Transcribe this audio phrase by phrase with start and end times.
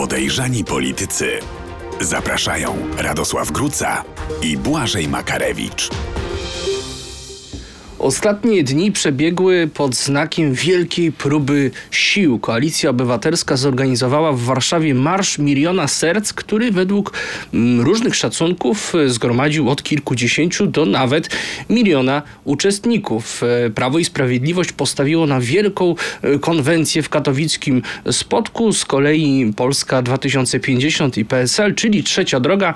[0.00, 1.38] Podejrzani politycy.
[2.00, 4.04] Zapraszają Radosław Gruca
[4.42, 5.90] i Błażej Makarewicz.
[8.00, 12.38] Ostatnie dni przebiegły pod znakiem wielkiej próby sił.
[12.38, 17.12] Koalicja Obywatelska zorganizowała w Warszawie Marsz Miliona Serc, który według
[17.54, 21.30] mm, różnych szacunków e, zgromadził od kilkudziesięciu do nawet
[21.70, 23.42] miliona uczestników.
[23.42, 28.72] E, Prawo i Sprawiedliwość postawiło na wielką e, konwencję w katowickim Spodku.
[28.72, 32.74] Z kolei Polska 2050 i PSL, czyli Trzecia Droga,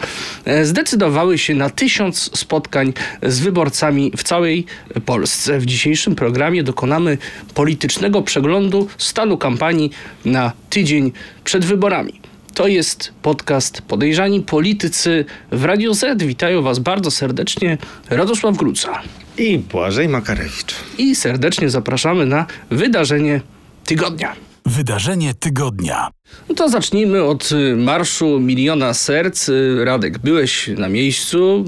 [0.62, 4.66] zdecydowały się na tysiąc spotkań z wyborcami w całej
[5.06, 5.13] Polsce.
[5.59, 7.18] W dzisiejszym programie dokonamy
[7.55, 9.91] politycznego przeglądu stanu kampanii
[10.24, 11.12] na tydzień
[11.45, 12.20] przed wyborami.
[12.55, 16.22] To jest podcast Podejrzani Politycy w Radio Z.
[16.22, 17.78] Witają Was bardzo serdecznie
[18.10, 19.02] Radosław Gruca.
[19.38, 20.74] I Błażej Makarewicz.
[20.98, 23.41] I serdecznie zapraszamy na wydarzenie
[23.84, 24.36] tygodnia.
[24.66, 26.10] Wydarzenie tygodnia.
[26.48, 29.48] No to zacznijmy od y, Marszu Miliona Serc.
[29.48, 31.64] Y, Radek, byłeś na miejscu,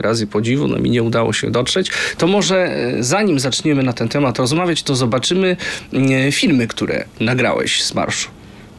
[0.00, 1.90] razy podziwu, no mi nie udało się dotrzeć.
[2.18, 5.56] To może y, zanim zaczniemy na ten temat rozmawiać, to zobaczymy
[6.32, 8.28] filmy, które nagrałeś z marszu.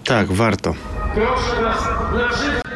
[0.05, 0.75] Tak, warto.
[1.15, 2.68] Proszę Was na życie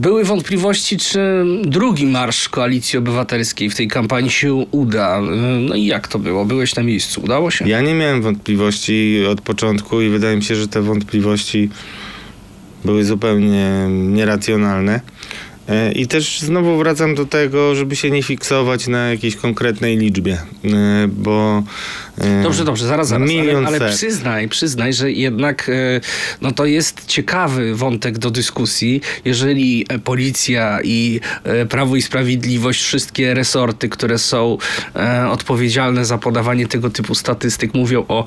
[0.00, 5.20] Były wątpliwości, czy drugi marsz Koalicji Obywatelskiej w tej kampanii się uda.
[5.68, 6.44] No i jak to było?
[6.44, 7.20] Byłeś na miejscu?
[7.24, 7.68] Udało się?
[7.68, 11.70] Ja nie miałem wątpliwości od początku i wydaje mi się, że te wątpliwości
[12.84, 15.00] były zupełnie nieracjonalne.
[15.70, 20.38] E, I też znowu wracam do tego, żeby się nie fiksować na jakiejś konkretnej liczbie,
[20.64, 21.62] e, bo...
[22.18, 23.30] e, Dobrze, dobrze, zaraz, zaraz.
[23.30, 23.96] Ale, Milion ale serc.
[23.96, 25.70] przyznaj, przyznaj, że jednak
[26.40, 31.20] no to jest ciekawy wątek do dyskusji, jeżeli policja i
[31.68, 34.58] Prawo i Sprawiedliwość, wszystkie resorty, które są
[35.30, 38.24] odpowiedzialne za podawanie tego typu statystyk, mówią o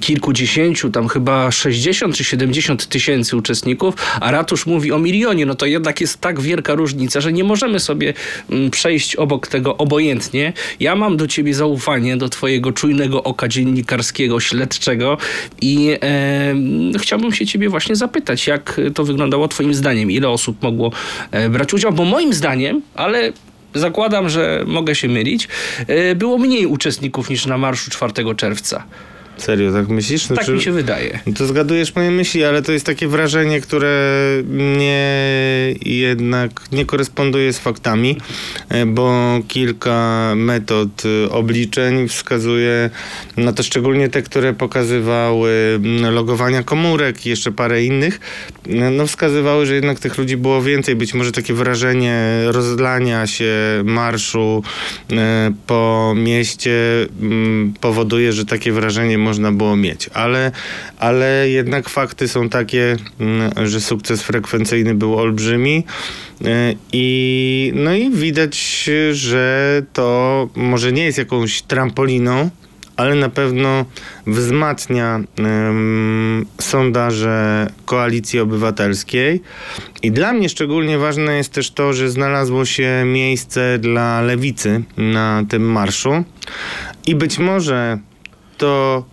[0.00, 5.66] kilkudziesięciu, tam chyba 60 czy 70 tysięcy uczestników, a ratusz mówi o milionie, no to
[5.66, 8.14] jednak jest tak wielka różnica, że nie możemy sobie
[8.50, 10.52] mm, przejść obok tego obojętnie.
[10.80, 15.18] Ja mam do ciebie zaufanie, do twojego czujnego oka dziennikarskiego, śledczego
[15.60, 20.10] i e, chciałbym się ciebie właśnie zapytać, jak to wyglądało twoim zdaniem?
[20.10, 20.92] Ile osób mogło
[21.30, 21.92] e, brać udział?
[21.92, 23.32] Bo moim zdaniem, ale
[23.74, 25.48] zakładam, że mogę się mylić,
[25.86, 28.84] e, było mniej uczestników niż na marszu 4 czerwca.
[29.42, 30.26] Serio, tak myślisz?
[30.26, 31.20] Tak Znaczy- mi się wydaje.
[31.26, 34.12] No To zgadujesz moje myśli, ale to jest takie wrażenie, które
[34.78, 38.16] nie jednak nie koresponduje z faktami,
[38.68, 42.90] e, bo kilka metod e, obliczeń wskazuje
[43.36, 48.20] na to, szczególnie te, które pokazywały logowania komórek i jeszcze parę innych,
[48.68, 50.96] e, no wskazywały, że jednak tych ludzi było więcej.
[50.96, 53.54] Być może takie wrażenie rozlania się
[53.84, 54.62] marszu
[55.66, 56.72] po mieście
[57.80, 60.10] powoduje, że takie wrażenie można było mieć.
[60.14, 60.52] Ale,
[60.98, 65.84] ale jednak fakty są takie, mm, że sukces frekwencyjny był olbrzymi.
[66.44, 72.50] E, I, no i widać, że to może nie jest jakąś trampoliną,
[72.96, 73.84] ale na pewno
[74.26, 79.42] wzmacnia em, sondaże koalicji obywatelskiej.
[80.02, 85.44] I dla mnie szczególnie ważne jest też to, że znalazło się miejsce dla lewicy na
[85.48, 86.24] tym marszu.
[87.06, 87.98] I być może
[88.56, 89.04] to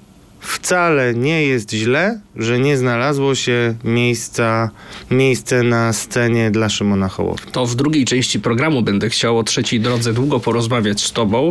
[0.46, 4.70] wcale nie jest źle, że nie znalazło się miejsca,
[5.12, 7.52] miejsce na scenie dla Szymona Hołowni.
[7.52, 11.50] To w drugiej części programu będę chciał o trzeciej drodze długo porozmawiać z Tobą.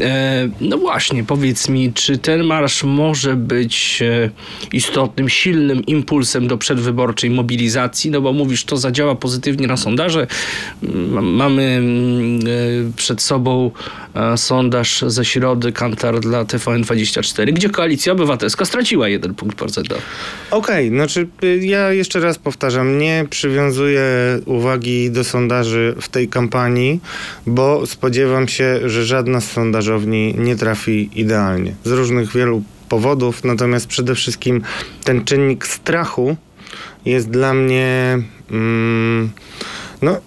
[0.00, 4.30] E, no właśnie, powiedz mi, czy ten marsz może być e,
[4.72, 8.10] istotnym, silnym impulsem do przedwyborczej mobilizacji?
[8.10, 10.26] No bo mówisz, to zadziała pozytywnie na sondaże.
[11.22, 13.70] Mamy mm, e, przed sobą
[14.14, 20.00] e, sondaż ze środy Kantar dla TVN24, gdzie Koalicja Obywatelska straciła jeden punkt procentowy.
[20.50, 24.02] Okej, znaczy y, ja jeszcze raz powtarzam, nie przywiązuję
[24.46, 27.00] uwagi do sondaży w tej kampanii,
[27.46, 31.74] bo spodziewam się, że żadna z sondażowni nie trafi idealnie.
[31.84, 34.62] Z różnych wielu powodów, natomiast przede wszystkim
[35.04, 36.36] ten czynnik strachu
[37.04, 38.18] jest dla mnie
[38.50, 39.30] mm,
[40.02, 40.20] no,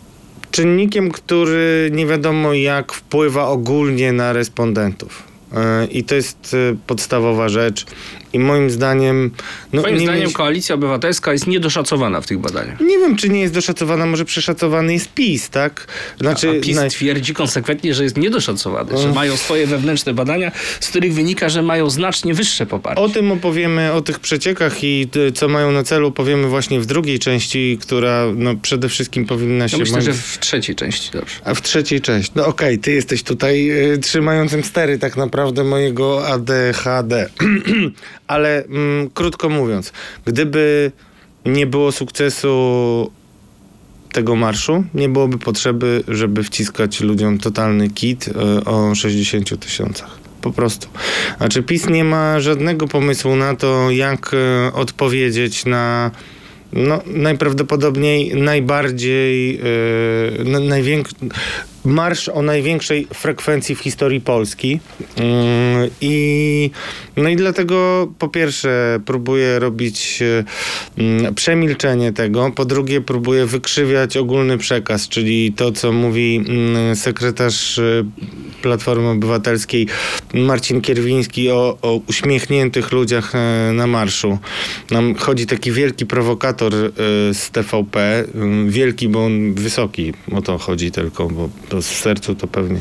[0.51, 5.28] czynnikiem, który nie wiadomo jak wpływa ogólnie na respondentów.
[5.53, 7.85] E, I to jest e, podstawowa rzecz.
[8.33, 9.31] I moim zdaniem.
[9.73, 12.79] No, Moim nie zdaniem mieć- koalicja obywatelska jest niedoszacowana w tych badaniach.
[12.79, 15.87] nie wiem, czy nie jest doszacowana, może przeszacowany jest PiS, tak?
[16.19, 20.87] Znaczy, A PiS naj- twierdzi konsekwentnie, że jest niedoszacowany, że mają swoje wewnętrzne badania, z
[20.87, 23.01] których wynika, że mają znacznie wyższe poparcie.
[23.01, 26.85] O tym opowiemy, o tych przeciekach i y, co mają na celu, powiemy właśnie w
[26.85, 29.77] drugiej części, która no, przede wszystkim powinna się...
[29.77, 31.35] No myślę, moim- że w trzeciej części, dobrze.
[31.45, 32.31] A w trzeciej części.
[32.35, 37.29] No okej, ty jesteś tutaj y, trzymającym stery tak naprawdę mojego ADHD.
[38.29, 39.93] Ale mm, krótko mówiąc,
[40.25, 40.91] gdyby
[41.45, 43.11] nie było sukcesu
[44.11, 50.19] tego marszu, nie byłoby potrzeby, żeby wciskać ludziom totalny kit y, o 60 tysiącach.
[50.41, 50.87] Po prostu.
[51.37, 56.11] Znaczy PiS nie ma żadnego pomysłu na to, jak y, odpowiedzieć na
[56.73, 61.33] no, najprawdopodobniej najbardziej yy, na- najwięk-
[61.89, 64.79] marsz o największej frekwencji w historii Polski.
[65.17, 65.23] Yy,
[66.01, 66.71] I
[67.17, 70.43] no i dlatego po pierwsze próbuje robić yy,
[70.97, 77.77] mm, przemilczenie tego, po drugie próbuje wykrzywiać ogólny przekaz, czyli to, co mówi mm, sekretarz
[77.77, 78.05] yy,
[78.61, 79.87] Platformy Obywatelskiej
[80.33, 84.37] Marcin Kierwiński o, o uśmiechniętych ludziach e, na marszu.
[84.91, 86.89] Nam chodzi taki wielki prowokator e,
[87.33, 88.23] z TVP,
[88.67, 92.79] wielki, bo on wysoki, o to chodzi tylko, bo to w sercu to pewnie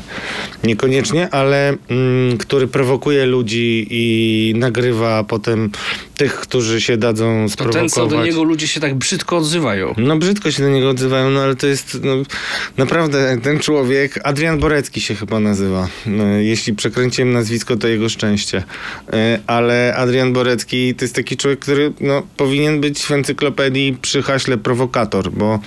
[0.64, 5.70] niekoniecznie, ale mm, który prowokuje ludzi i nagrywa potem
[6.16, 7.80] tych, którzy się dadzą To sprowokować.
[7.80, 9.94] ten, co do niego ludzie się tak brzydko odzywają.
[9.96, 12.12] No brzydko się do niego odzywają, no ale to jest no,
[12.76, 15.88] naprawdę ten człowiek, Adrian Borecki się chyba nazywa.
[16.06, 18.62] No, jeśli przekręciłem nazwisko, to jego szczęście.
[19.12, 24.22] E, Ale Adrian Borecki to jest taki człowiek, który no, powinien być w encyklopedii przy
[24.22, 25.58] haśle prowokator, bo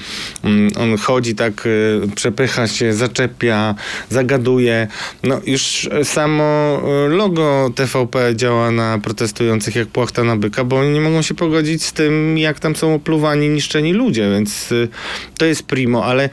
[0.44, 1.68] mm, on chodzi tak,
[2.06, 3.76] e, przepycha się, zaczepia,
[4.10, 4.88] zagaduje.
[5.24, 6.44] No już samo
[7.06, 11.34] e, logo TVP działa na protestujących jak płachta na byka, bo oni nie mogą się
[11.34, 14.88] pogodzić z tym, jak tam są opluwani, niszczeni ludzie, więc y,
[15.38, 16.30] to jest primo, ale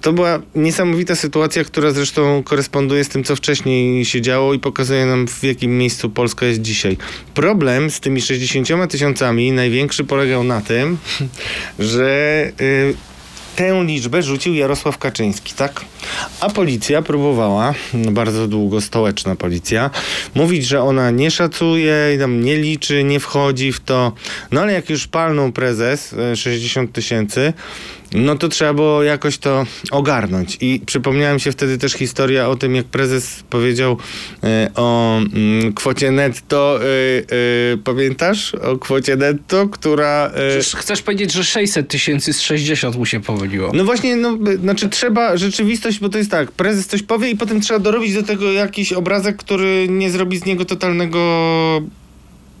[0.00, 5.06] to była niesamowita sytuacja, która zresztą koresponduje z tym, co wcześniej się działo i pokazuje
[5.06, 6.96] nam, w jakim miejscu Polska jest dzisiaj.
[7.34, 10.98] Problem z tymi 60 tysiącami największy polegał na tym,
[11.78, 13.11] że y,
[13.56, 15.84] tę liczbę rzucił Jarosław Kaczyński, tak?
[16.40, 19.90] A policja próbowała, no bardzo długo stołeczna policja,
[20.34, 21.94] mówić, że ona nie szacuje,
[22.28, 24.12] nie liczy, nie wchodzi w to.
[24.50, 27.52] No ale jak już palnął prezes e, 60 tysięcy,
[28.14, 30.58] no to trzeba było jakoś to ogarnąć.
[30.60, 33.98] I przypomniałem się wtedy też historia o tym, jak prezes powiedział
[34.44, 36.80] e, o mm, kwocie netto.
[36.82, 38.54] E, e, pamiętasz?
[38.54, 40.32] O kwocie netto, która...
[40.58, 43.70] Czyż Chcesz powiedzieć, że 600 tysięcy z 60 mu się pomyliło.
[43.74, 47.60] no właśnie, no, znaczy trzeba rzeczywistość, bo to jest tak, prezes coś powie i potem
[47.60, 51.18] trzeba dorobić do tego jakiś obrazek, który nie zrobi z niego totalnego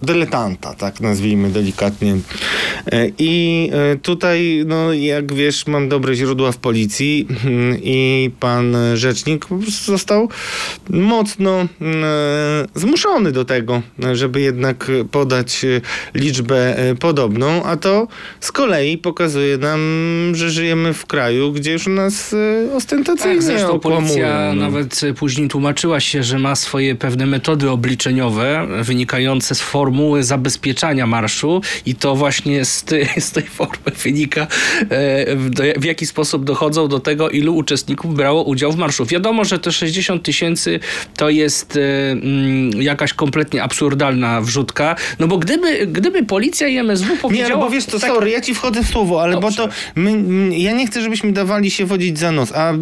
[0.02, 2.16] dyletanta, tak nazwijmy delikatnie.
[2.92, 8.76] E, I e, tutaj, no jak wiesz, mam dobre źródła w policji mm, i pan
[8.94, 9.46] rzecznik
[9.84, 10.28] został
[10.90, 13.82] mocno mm, e, zmuszony do tego,
[14.12, 15.66] żeby jednak podać
[16.14, 18.08] liczbę podobną, a to
[18.40, 19.80] z kolei pokazuje nam,
[20.32, 22.34] że żyjemy w kraju, gdzie już nas
[22.70, 24.02] e, ostentacyjnie Tak, zresztą okłamują.
[24.08, 24.62] policja no.
[24.62, 29.60] nawet później tłumaczyła się, że ma swoje pewne metody obliczeniowe wynikające z
[29.92, 36.06] formuły zabezpieczania marszu i to właśnie z, ty, z tej formy wynika, e, w, jaki
[36.06, 39.06] sposób dochodzą do tego, ilu uczestników brało udział w marszu.
[39.06, 40.80] Wiadomo, że te 60 tysięcy
[41.16, 47.16] to jest e, mm, jakaś kompletnie absurdalna wrzutka, no bo gdyby, gdyby policja i MSW
[47.16, 47.48] powiedziała...
[47.48, 49.56] Nie, no bo wiesz to, tak- sorry, ja ci wchodzę w słowo, ale bo Dobrze.
[49.56, 52.72] to my, ja nie chcę, żebyśmy dawali się wodzić za nos, a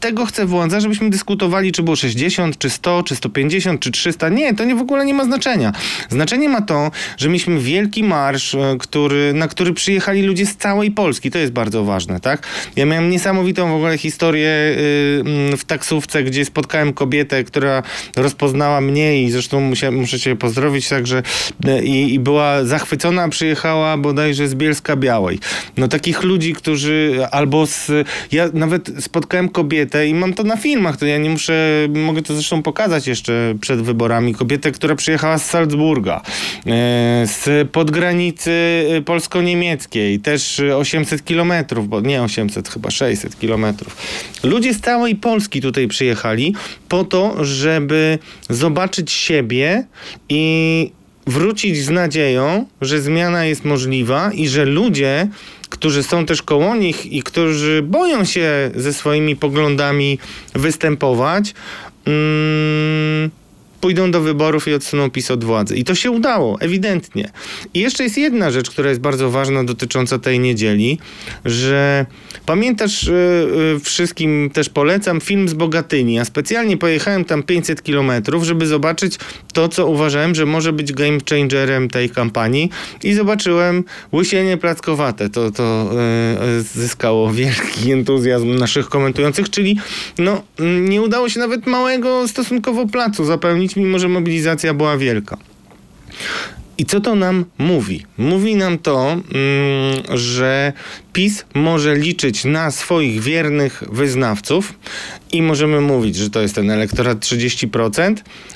[0.00, 4.28] tego chcę władza, żebyśmy dyskutowali, czy było 60, czy 100, czy 150, czy 300.
[4.28, 5.72] Nie, to nie w ogóle nie ma znaczenia.
[6.08, 10.90] Znaczenie ma to, że mieliśmy wielki marsz, e, który, na który przyjechali ludzie z całej
[10.90, 11.30] Polski.
[11.30, 12.46] To jest bardzo ważne, tak?
[12.76, 17.82] Ja miałem niesamowitą w ogóle historię y, mm, w taksówce, gdzie spotkałem kobietę, która
[18.16, 19.60] rozpoznała mnie i zresztą
[19.92, 21.22] muszę cię pozdrowić także
[21.64, 25.38] e, i, i była zachwycona, przyjechała bodajże z Bielska Białej.
[25.76, 27.90] No takich ludzi, którzy albo z...
[28.32, 32.34] Ja nawet spotkałem kobietę i mam to na filmach, to ja nie muszę, mogę to
[32.34, 36.20] zresztą pokazać jeszcze przed wyborami, kobietę, która przyjechała z Salzburga,
[37.24, 38.50] z podgranicy
[38.90, 43.96] e, polsko-niemieckiej, też e, 800 kilometrów, bo nie 800, chyba 600 kilometrów.
[44.42, 46.54] Ludzie z całej Polski tutaj przyjechali
[46.88, 48.18] po to, żeby
[48.50, 49.84] zobaczyć siebie
[50.28, 50.92] i
[51.26, 55.28] wrócić z nadzieją, że zmiana jest możliwa i że ludzie,
[55.68, 60.18] którzy są też koło nich i którzy boją się ze swoimi poglądami
[60.54, 61.54] występować,
[62.06, 63.30] mm,
[63.80, 65.76] pójdą do wyborów i odsuną PiS od władzy.
[65.76, 67.30] I to się udało, ewidentnie.
[67.74, 70.98] I jeszcze jest jedna rzecz, która jest bardzo ważna dotycząca tej niedzieli,
[71.44, 72.06] że
[72.46, 73.12] pamiętasz, y,
[73.76, 76.14] y, wszystkim też polecam film z Bogatyni.
[76.14, 79.18] Ja specjalnie pojechałem tam 500 kilometrów, żeby zobaczyć
[79.52, 82.70] to, co uważałem, że może być game changerem tej kampanii
[83.02, 85.30] i zobaczyłem łysienie plackowate.
[85.30, 85.90] To, to
[86.58, 89.78] y, zyskało wielki entuzjazm naszych komentujących, czyli
[90.18, 95.36] no, mm, nie udało się nawet małego stosunkowo placu zapełnić, mimo że mobilizacja była wielka.
[96.80, 98.06] I co to nam mówi?
[98.18, 99.22] Mówi nam to, mm,
[100.18, 100.72] że
[101.12, 104.74] PiS może liczyć na swoich wiernych wyznawców
[105.32, 108.14] i możemy mówić, że to jest ten elektorat 30%,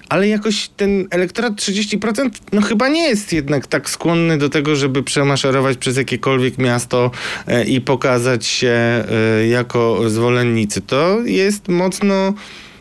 [0.09, 5.03] ale jakoś ten elektorat 30% no chyba nie jest jednak tak skłonny do tego, żeby
[5.03, 7.11] przemaszerować przez jakiekolwiek miasto
[7.47, 10.81] e, i pokazać się e, jako zwolennicy.
[10.81, 12.35] To jest mocno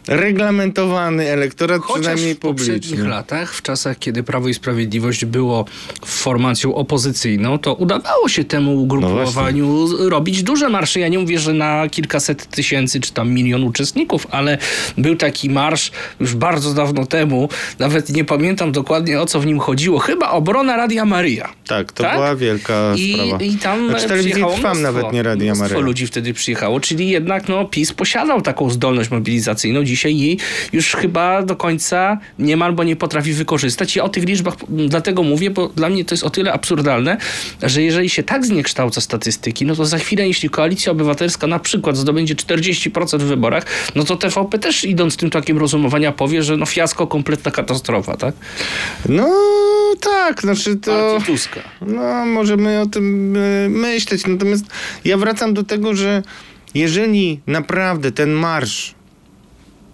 [0.07, 3.09] reglamentowany elektorat, Chociaż przynajmniej w poprzednich publiczny.
[3.09, 5.65] latach, w czasach, kiedy Prawo i Sprawiedliwość było
[6.05, 10.99] formacją opozycyjną, to udawało się temu ugrupowaniu robić duże marsze.
[10.99, 14.57] Ja nie mówię, że na kilkaset tysięcy czy tam milion uczestników, ale
[14.97, 17.49] był taki marsz już bardzo dawno temu.
[17.79, 19.99] Nawet nie pamiętam dokładnie o co w nim chodziło.
[19.99, 21.49] Chyba obrona Radia Maria.
[21.67, 22.13] Tak, to Tak?
[22.15, 23.37] była wielka I, sprawa.
[23.43, 25.79] I tam Znaczy, przyjechało mnóstwo, nawet nie Radia Maryja.
[25.79, 29.83] ludzi wtedy przyjechało, czyli jednak no, PiS posiadał taką zdolność mobilizacyjną.
[29.93, 30.37] Dzisiaj jej
[30.73, 33.95] już chyba do końca niemal, bo nie potrafi wykorzystać.
[33.95, 37.17] Ja o tych liczbach dlatego mówię, bo dla mnie to jest o tyle absurdalne,
[37.63, 41.97] że jeżeli się tak zniekształca statystyki, no to za chwilę, jeśli Koalicja Obywatelska na przykład
[41.97, 46.65] zdobędzie 40% w wyborach, no to TVP też idąc tym tokiem rozumowania powie, że no
[46.65, 48.35] fiasko, kompletna katastrofa, tak?
[49.09, 49.29] No
[50.01, 51.19] tak, znaczy to...
[51.25, 51.59] Tuska.
[51.81, 54.27] No, możemy o tym e, myśleć.
[54.27, 54.65] Natomiast
[55.05, 56.23] ja wracam do tego, że
[56.73, 58.95] jeżeli naprawdę ten marsz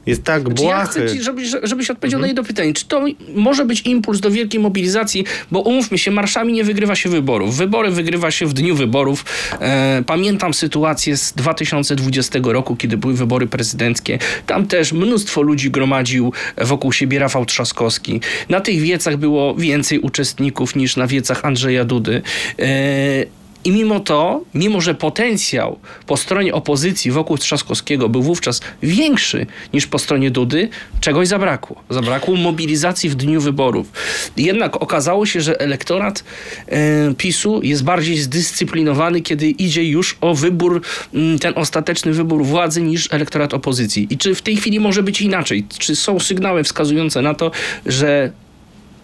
[0.10, 0.89] jest tak Znaczy ja błahy...
[0.89, 2.74] chcę ci, żebyś, żebyś odpowiedział na jedno pytanie.
[2.74, 5.25] Czy to może być impuls do wielkiej mobilizacji?
[5.51, 7.58] Bo umówmy się, marszami nie wygrywa się wyborów.
[7.58, 9.25] Wybory wygrywa się w dniu wyborów.
[9.60, 14.20] E, pamiętam sytuację z 2020 roku, kiedy były wybory prezydenckie.
[14.46, 18.22] Tam też mnóstwo ludzi gromadził wokół siebie Rafał Trzaskowski.
[18.50, 22.22] Na tych wiecach było więcej uczestników niż na wiecach Andrzeja Dudy.
[22.60, 29.46] E, i mimo to, mimo że potencjał po stronie opozycji wokół Trzaskowskiego był wówczas większy
[29.74, 30.70] niż po stronie Dudy,
[31.01, 31.84] czegoś zabrakło.
[31.89, 33.92] Zabrakło mobilizacji w dniu wyborów.
[34.38, 36.24] Jednak okazało się, że elektorat
[36.68, 40.82] e, PiSu jest bardziej zdyscyplinowany, kiedy idzie już o wybór,
[41.13, 44.08] m, ten ostateczny wybór władzy, niż elektorat opozycji.
[44.10, 45.66] I czy w tej chwili może być inaczej?
[45.78, 47.51] Czy są sygnały wskazujące na to,
[47.86, 48.32] że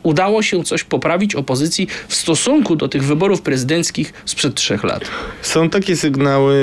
[0.05, 5.03] udało się coś poprawić opozycji w stosunku do tych wyborów prezydenckich sprzed trzech lat.
[5.41, 6.55] Są takie sygnały,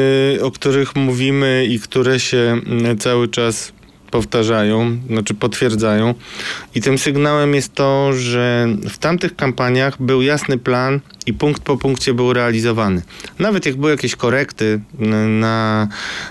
[0.42, 3.72] o których mówimy i które się mm, cały czas
[4.10, 6.14] powtarzają, znaczy potwierdzają.
[6.74, 11.76] I tym sygnałem jest to, że w tamtych kampaniach był jasny plan i punkt po
[11.76, 13.02] punkcie był realizowany.
[13.38, 15.88] Nawet jak były jakieś korekty n- na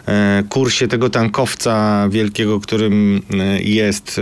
[0.08, 4.22] e, kursie tego tankowca wielkiego, którym e, jest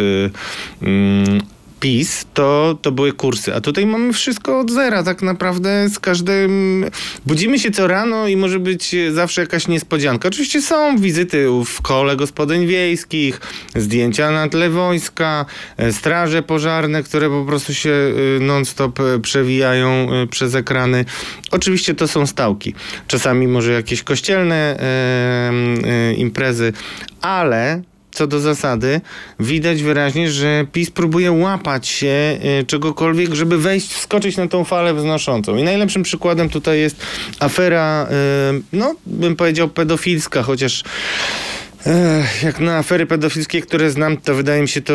[0.82, 1.42] mm,
[1.80, 3.56] PiS, to, to były kursy.
[3.56, 6.86] A tutaj mamy wszystko od zera, tak naprawdę z każdym.
[7.26, 10.28] Budzimy się co rano i może być zawsze jakaś niespodzianka.
[10.28, 13.42] Oczywiście są wizyty w kole gospodyń wiejskich,
[13.76, 15.46] zdjęcia na tle wojska,
[15.78, 17.92] e, straże pożarne, które po prostu się
[18.38, 21.06] e, non-stop e, przewijają przez ekrany.
[21.52, 22.74] Oczywiście to są stałki.
[23.08, 24.80] Czasami może jakieś kościelne
[26.18, 26.74] imprezy,
[27.22, 29.02] ale co do zasady,
[29.40, 34.94] widać wyraźnie, że PiS próbuje łapać się y, czegokolwiek, żeby wejść, wskoczyć na tą falę
[34.94, 35.58] wznoszącą.
[35.58, 36.96] I najlepszym przykładem tutaj jest
[37.40, 38.08] afera,
[38.58, 40.84] y, no bym powiedział pedofilska, chociaż
[42.44, 44.94] Jak na afery pedofilskie, które znam, to wydaje mi się to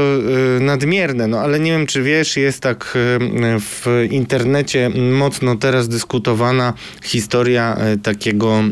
[0.57, 5.89] y, nadmierne, no ale nie wiem, czy wiesz, jest tak y, w internecie mocno teraz
[5.89, 6.73] dyskutowana
[7.03, 8.63] historia y, takiego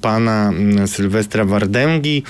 [0.00, 0.52] pana
[0.84, 2.22] y, Sylwestra Wardęgi,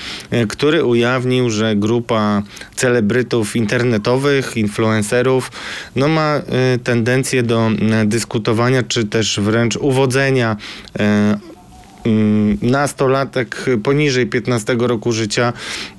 [0.49, 2.43] który ujawnił, że grupa
[2.75, 5.53] celebrytów internetowych, influencerów,
[5.97, 6.43] no ma
[6.85, 7.71] tendencję do
[8.03, 10.57] y, dyskutowania, czy też wręcz uwodzenia
[10.99, 11.50] mm,
[12.63, 15.53] nastolatek poniżej 15 roku życia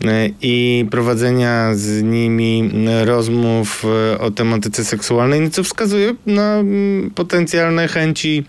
[0.06, 2.72] e, i prowadzenia z nimi
[3.06, 8.44] rozmów e, o tematyce seksualnej, co wskazuje na mm, potencjalne chęci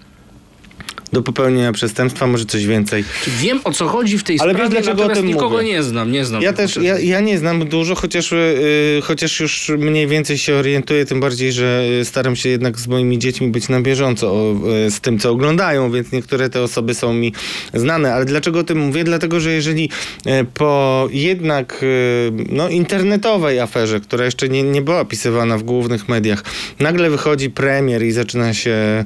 [1.13, 3.05] do popełnienia przestępstwa, może coś więcej.
[3.27, 5.65] Wiem o co chodzi w tej Ale wiesz, sprawie, dlaczego o tym nikogo mówię?
[5.65, 6.43] nie znam, nie znam.
[6.43, 11.07] Ja też, ja, ja nie znam dużo, chociaż, y, chociaż już mniej więcej się orientuję,
[11.07, 14.55] tym bardziej, że y, staram się jednak z moimi dziećmi być na bieżąco o,
[14.87, 17.33] y, z tym, co oglądają, więc niektóre te osoby są mi
[17.75, 18.15] znane.
[18.15, 19.05] Ale dlaczego o tym mówię?
[19.05, 19.91] Dlatego, że jeżeli
[20.27, 26.09] y, po jednak y, no, internetowej aferze, która jeszcze nie, nie była opisywana w głównych
[26.09, 26.45] mediach,
[26.81, 29.05] nagle wychodzi premier i zaczyna się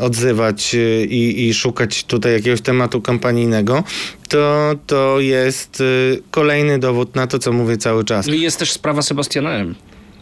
[0.00, 3.84] odzywać y, i, i szukać tutaj jakiegoś tematu kampanijnego,
[4.28, 8.28] to, to jest y, kolejny dowód na to, co mówię cały czas.
[8.28, 9.74] I jest też sprawa Sebastiana M.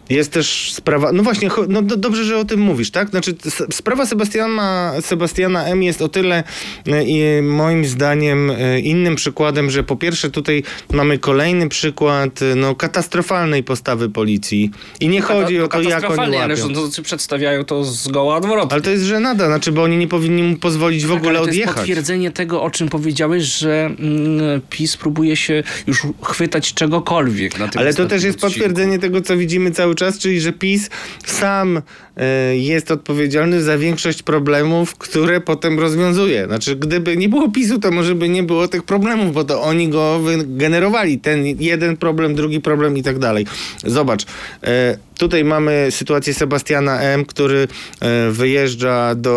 [0.09, 3.09] Jest też sprawa, no właśnie, no do, dobrze, że o tym mówisz, tak?
[3.09, 3.35] Znaczy
[3.71, 6.43] sprawa Sebastiana, Sebastiana M jest o tyle
[7.05, 12.75] i moim zdaniem y, innym przykładem, że po pierwsze tutaj mamy kolejny przykład y, no,
[12.75, 16.63] katastrofalnej postawy policji i nie chodzi o to, jak oni Katastrofalnie, ale łapią.
[16.65, 18.71] rządzący przedstawiają to zgoła odwrotnie.
[18.73, 21.39] Ale to jest żenada, znaczy, bo oni nie powinni mu pozwolić w Tak, ogóle ale
[21.39, 21.75] to jest odjechać.
[21.75, 27.81] potwierdzenie tego, o czym powiedziałeś, że mm, PiS próbuje się już chwytać czegokolwiek na tym
[27.81, 28.53] Ale to też jest odcinku.
[28.53, 30.89] potwierdzenie tego, co widzimy cały czas, czyli że PiS
[31.25, 31.81] sam
[32.17, 36.45] e, jest odpowiedzialny za większość problemów, które potem rozwiązuje.
[36.45, 39.89] Znaczy, gdyby nie było PiSu, to może by nie było tych problemów, bo to oni
[39.89, 41.19] go wygenerowali.
[41.19, 43.45] Ten jeden problem, drugi problem i tak dalej.
[43.83, 44.25] Zobacz,
[44.63, 47.67] e, tutaj mamy sytuację Sebastiana M., który
[47.99, 49.35] e, wyjeżdża do,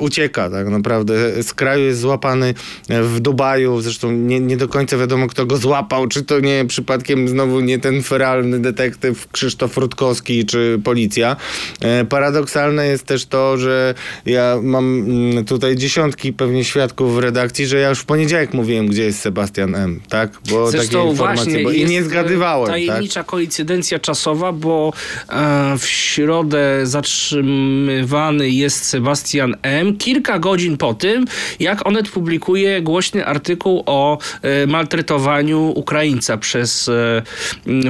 [0.00, 2.54] ucieka tak naprawdę z kraju, jest złapany
[2.88, 7.28] w Dubaju, zresztą nie, nie do końca wiadomo, kto go złapał, czy to nie przypadkiem
[7.28, 11.36] znowu nie ten feralny detektyw Krzysztof Rutkowski, czy policja.
[11.80, 13.94] E, Paradoksalne jest też to, że
[14.26, 18.86] ja mam mm, tutaj dziesiątki pewnie świadków w redakcji, że ja już w poniedziałek mówiłem,
[18.86, 20.30] gdzie jest Sebastian M., tak?
[20.50, 22.74] Bo takie Zresztą informacje, właśnie bo i nie zgadywałem, tak?
[22.74, 24.92] tajemnicza koincydencja czasowa, bo
[25.28, 29.96] e, w środę zatrzymywany jest Sebastian M.
[29.96, 31.24] kilka godzin po tym,
[31.60, 37.22] jak Onet publikuje głośny artykuł o e, maltretowaniu Ukraińca przez e,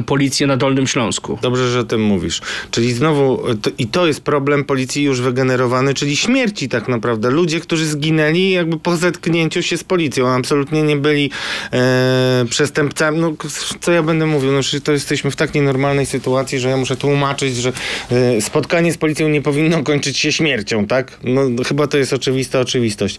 [0.06, 1.38] policję na Dolnym Śląsku.
[1.42, 2.40] Dobrze, że o tym mówisz.
[2.70, 7.30] Czyli znowu, to, i to jest problem policji już wygenerowany, czyli śmierci tak naprawdę.
[7.30, 11.30] Ludzie, którzy zginęli jakby po zetknięciu się z policją, absolutnie nie byli
[11.72, 13.18] e, przestępcami.
[13.18, 13.32] No,
[13.80, 14.52] co ja będę mówił?
[14.52, 17.72] No, to jesteśmy w tak nienormalnej sytuacji, że ja muszę tłumaczyć, że
[18.10, 21.18] e, spotkanie z policją nie powinno kończyć się śmiercią, tak?
[21.24, 23.18] No, chyba to jest oczywista oczywistość.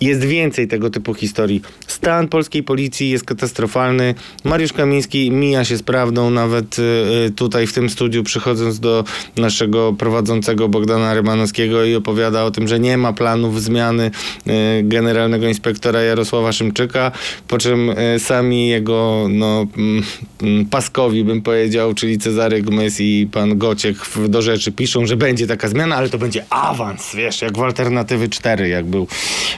[0.00, 1.62] Jest więcej tego typu historii.
[1.86, 4.14] Stan polskiej policji jest katastrofalny.
[4.44, 6.82] Mariusz Kamiński mija się z prawdą, nawet y,
[7.26, 9.04] y, tutaj w tym studiu, przychodząc do
[9.36, 14.10] naszego prowadzącego Bogdana Rymanowskiego i opowiada o tym, że nie ma planów zmiany
[14.46, 14.50] y,
[14.82, 17.12] generalnego inspektora Jarosława Szymczyka,
[17.48, 20.02] po czym sami jego no, mm,
[20.42, 23.96] mm, paskowi, bym powiedział, czyli Cezary Gmys i pan Gociek
[24.28, 28.28] do rzeczy piszą, że będzie taka zmiana, ale to będzie awans, wiesz, jak w Alternatywy
[28.28, 29.06] 4, jak był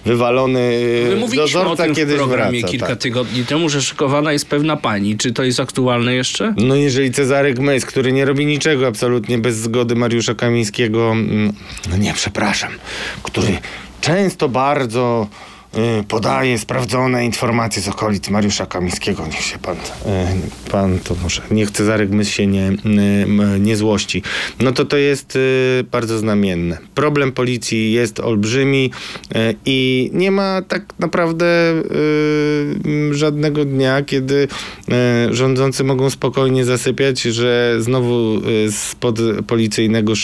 [0.05, 2.73] wywalony My y, mówiliśmy o dozorca tym w kiedyś programie wraca.
[2.73, 2.99] kilka tak.
[2.99, 5.17] tygodni temu, że szykowana jest pewna pani.
[5.17, 6.55] Czy to jest aktualne jeszcze?
[6.57, 11.53] No jeżeli Cezary Gmys, który nie robi niczego absolutnie bez zgody Mariusza Kamińskiego, mm,
[11.91, 12.73] no nie, przepraszam,
[13.23, 13.59] który
[14.01, 15.29] często bardzo
[16.01, 21.43] y, podaje sprawdzone informacje z okolic Mariusza Kamińskiego, niech się pan, y, pan to może,
[21.51, 22.73] niech Cezary Gmys się nie,
[23.61, 24.23] nie złości.
[24.61, 26.79] No to to jest y, bardzo znamienne.
[26.95, 28.91] Problem policji jest olbrzymi
[29.37, 31.47] y, i nie ma tak naprawdę
[32.87, 34.49] y, żadnego dnia, kiedy
[35.29, 40.17] y, rządzący mogą spokojnie zasypiać, że znowu spod policyjnego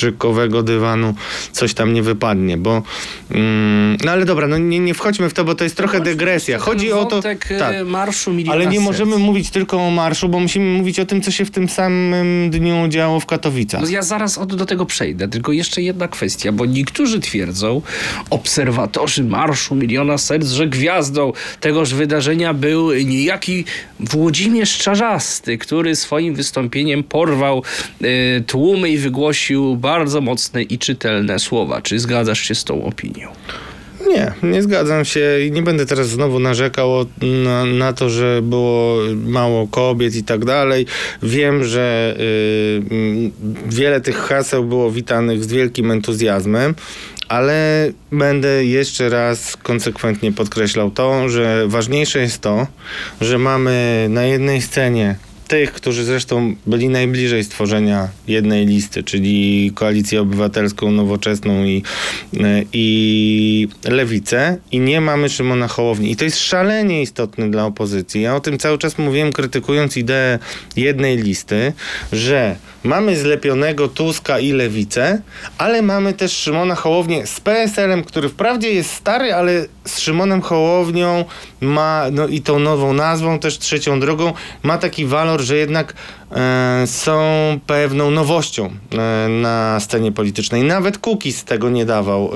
[0.00, 1.14] szymczykowego dywanu
[1.52, 2.82] coś tam nie wypadnie, bo
[3.30, 6.58] mm, no ale dobra, no nie, nie wchodźmy w to, bo to jest trochę dygresja.
[6.58, 7.22] Chodzi o to, e,
[7.58, 11.30] tak, marszu ale nie możemy mówić tylko o marszu, bo musimy mówić o tym, co
[11.30, 13.82] się w tym samym dniu działo w Katowicach.
[13.82, 17.82] No ja zaraz od, do tego przejdę, tylko jeszcze jedna kwestia, bo niektórzy twierdzą,
[18.30, 23.64] obserwatorzy Marszu Miliona Serc, że gwiazdą tegoż wydarzenia był niejaki
[24.00, 27.62] Włodzimierz Czarzasty, który swoim wystąpieniem porwał
[28.00, 31.82] e, tłumy i wygłosił bardzo mocne i czytelne słowa.
[31.82, 33.28] Czy zgadzasz się z tą opinią?
[34.08, 37.06] Nie, nie zgadzam się i nie będę teraz znowu narzekał
[37.44, 40.86] na, na to, że było mało kobiet i tak dalej.
[41.22, 43.30] Wiem, że y,
[43.66, 46.74] wiele tych haseł było witanych z wielkim entuzjazmem,
[47.28, 52.66] ale będę jeszcze raz konsekwentnie podkreślał to, że ważniejsze jest to,
[53.20, 55.16] że mamy na jednej scenie
[55.48, 61.82] tych, którzy zresztą byli najbliżej stworzenia jednej listy, czyli Koalicję Obywatelską, Nowoczesną i,
[62.72, 66.10] i Lewicę i nie mamy Szymona Hołowni.
[66.10, 68.22] I to jest szalenie istotne dla opozycji.
[68.22, 70.38] Ja o tym cały czas mówiłem, krytykując ideę
[70.76, 71.72] jednej listy,
[72.12, 72.56] że
[72.88, 75.20] mamy zlepionego Tuska i Lewicę,
[75.58, 81.24] ale mamy też Szymona Hołownię z PSL-em, który wprawdzie jest stary, ale z Szymonem Hołownią
[81.60, 85.94] ma, no i tą nową nazwą, też trzecią drogą, ma taki walor, że jednak
[86.86, 87.20] są
[87.66, 90.62] pewną nowością e, na scenie politycznej.
[90.62, 92.30] Nawet Kukiz tego nie dawał e,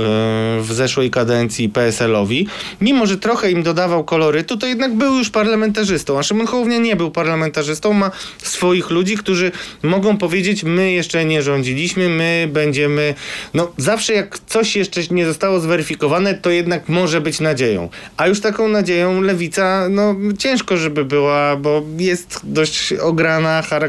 [0.60, 2.46] w zeszłej kadencji PSL-owi.
[2.80, 6.96] Mimo, że trochę im dodawał kolorytu, to jednak był już parlamentarzystą, a Szymon Hołownia nie
[6.96, 9.52] był parlamentarzystą, ma swoich ludzi, którzy
[9.82, 13.14] mogą powiedzieć, my jeszcze nie rządziliśmy, my będziemy,
[13.54, 17.88] no zawsze jak coś jeszcze nie zostało zweryfikowane, to jednak może być nadzieją.
[18.16, 23.81] A już taką nadzieją lewica, no ciężko, żeby była, bo jest dość ograna, charakterystyczna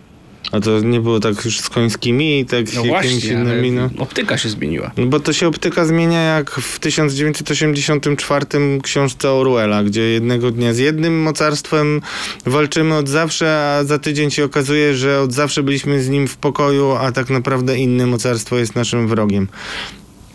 [0.51, 3.89] A to nie było tak już z końskimi i tak No jakimiś innymi, no.
[3.97, 4.91] optyka się zmieniła.
[4.97, 8.45] No bo to się optyka zmienia jak w 1984
[8.83, 12.01] książce Orwella, gdzie jednego dnia z jednym mocarstwem
[12.45, 16.37] walczymy od zawsze, a za tydzień się okazuje, że od zawsze byliśmy z nim w
[16.37, 19.47] pokoju, a tak naprawdę inne mocarstwo jest naszym wrogiem.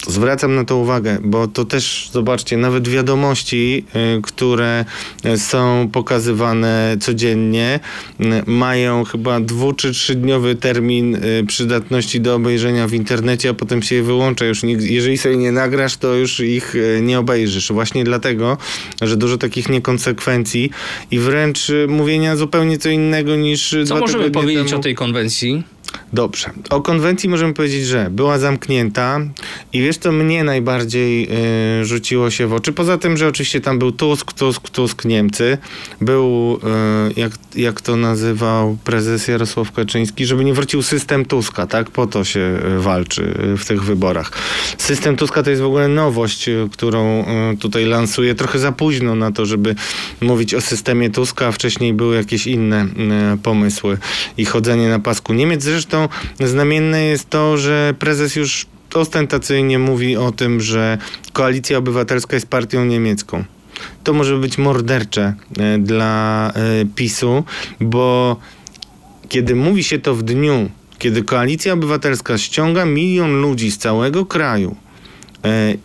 [0.06, 3.84] Zwracam na to uwagę, bo to też, zobaczcie, nawet wiadomości,
[4.18, 4.84] y, które
[5.26, 7.80] y, są pokazywane codziennie,
[8.20, 13.94] y, mają chyba dwu czy trzydniowy termin przydatności do obejrzenia w internecie, a potem się
[13.94, 14.44] je wyłącza.
[14.44, 17.72] Już jeżeli sobie nie nagrasz, to już ich nie obejrzysz.
[17.72, 18.56] Właśnie dlatego,
[19.02, 20.70] że dużo takich niekonsekwencji
[21.10, 24.80] i wręcz mówienia zupełnie co innego niż Co możemy powiedzieć temu.
[24.80, 25.62] o tej konwencji?
[26.12, 26.50] Dobrze.
[26.70, 29.20] O konwencji możemy powiedzieć, że była zamknięta
[29.72, 31.28] i wiesz, co mnie najbardziej
[31.80, 32.72] y, rzuciło się w oczy.
[32.72, 35.58] Poza tym, że oczywiście tam był Tusk, Tusk, Tusk, Niemcy.
[36.00, 36.58] Był,
[37.16, 41.90] y, jak, jak to nazywał prezes Jarosław Kaczyński, żeby nie wrócił system Tuska, tak?
[41.90, 44.32] Po to się y, walczy y, w tych wyborach.
[44.78, 49.14] System Tuska to jest w ogóle nowość, y, którą y, tutaj lansuje trochę za późno
[49.14, 49.74] na to, żeby
[50.20, 52.86] mówić o systemie Tuska, wcześniej były jakieś inne
[53.42, 53.98] pomysły
[54.38, 55.64] i chodzenie na pasku Niemiec.
[55.78, 56.08] Zresztą
[56.40, 60.98] znamienne jest to, że prezes już ostentacyjnie mówi o tym, że
[61.32, 63.44] koalicja obywatelska jest partią niemiecką.
[64.04, 67.44] To może być mordercze e, dla e, PiSu,
[67.80, 68.36] bo
[69.28, 74.76] kiedy mówi się to w dniu, kiedy koalicja obywatelska ściąga milion ludzi z całego kraju,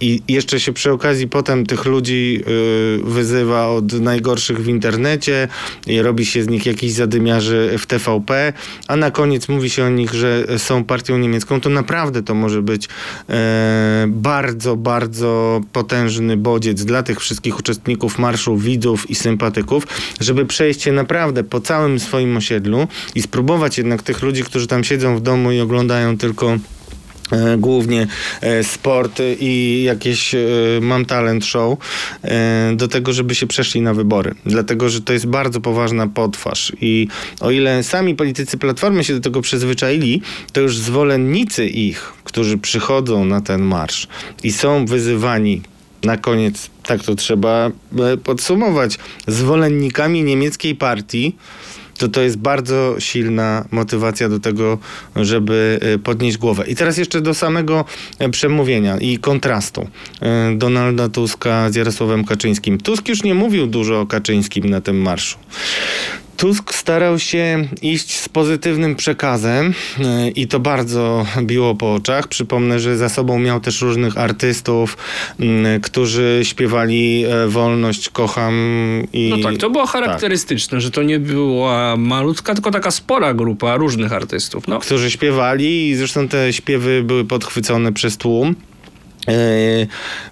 [0.02, 5.48] I jeszcze się przy okazji potem tych ludzi y, wyzywa od najgorszych w internecie
[5.88, 8.54] i robi się z nich jakiś zadymiarzy w TVP,
[8.88, 12.62] a na koniec mówi się o nich, że są partią niemiecką, to naprawdę to może
[12.62, 12.88] być
[13.30, 19.88] e, bardzo, bardzo potężny bodziec dla tych wszystkich uczestników marszu, widzów i sympatyków,
[20.20, 24.84] żeby przejść się naprawdę po całym swoim osiedlu i spróbować jednak tych ludzi, którzy tam
[24.84, 26.60] siedzą w domu i oglądają tylko e,
[27.58, 28.08] głównie
[28.42, 30.40] e, sport i jakieś e,
[30.82, 31.80] mam talent show
[32.24, 34.36] e, do tego, żeby się przeszli na wybory.
[34.46, 37.08] Dlatego, że to jest bardzo poważna potwarz i
[37.40, 40.22] o ile sami politycy Platformy się do tego przyzwyczaili,
[40.54, 44.08] to już zwolennicy ich, którzy przychodzą na ten marsz
[44.44, 45.62] i są wyzywani
[46.04, 51.36] na koniec, tak to trzeba e, podsumować, zwolennikami niemieckiej partii,
[51.98, 54.78] to to jest bardzo silna motywacja do tego,
[55.16, 56.64] żeby e, podnieść głowę.
[56.68, 57.86] I teraz jeszcze do samego
[58.20, 59.88] e, przemówienia i kontrastu
[60.22, 62.78] e, Donalda Tuska z Jarosławem Kaczyńskim.
[62.78, 65.38] Tusk już nie mówił dużo o Kaczyńskim na tym marszu.
[66.38, 72.28] Tusk starał się iść z pozytywnym przekazem e, i to bardzo biło po oczach.
[72.28, 74.98] Przypomnę, że za sobą miał też różnych artystów,
[75.84, 78.54] którzy śpiewali e, Wolność, kocham
[79.14, 79.30] i...
[79.30, 84.14] No tak, to było charakterystyczne, że to nie była malutka, tylko taka spora grupa różnych
[84.14, 84.68] artystów.
[84.68, 84.80] No.
[84.80, 88.56] którzy śpiewali i zresztą te śpiewy były podchwycone przez tłum.
[89.28, 89.88] E,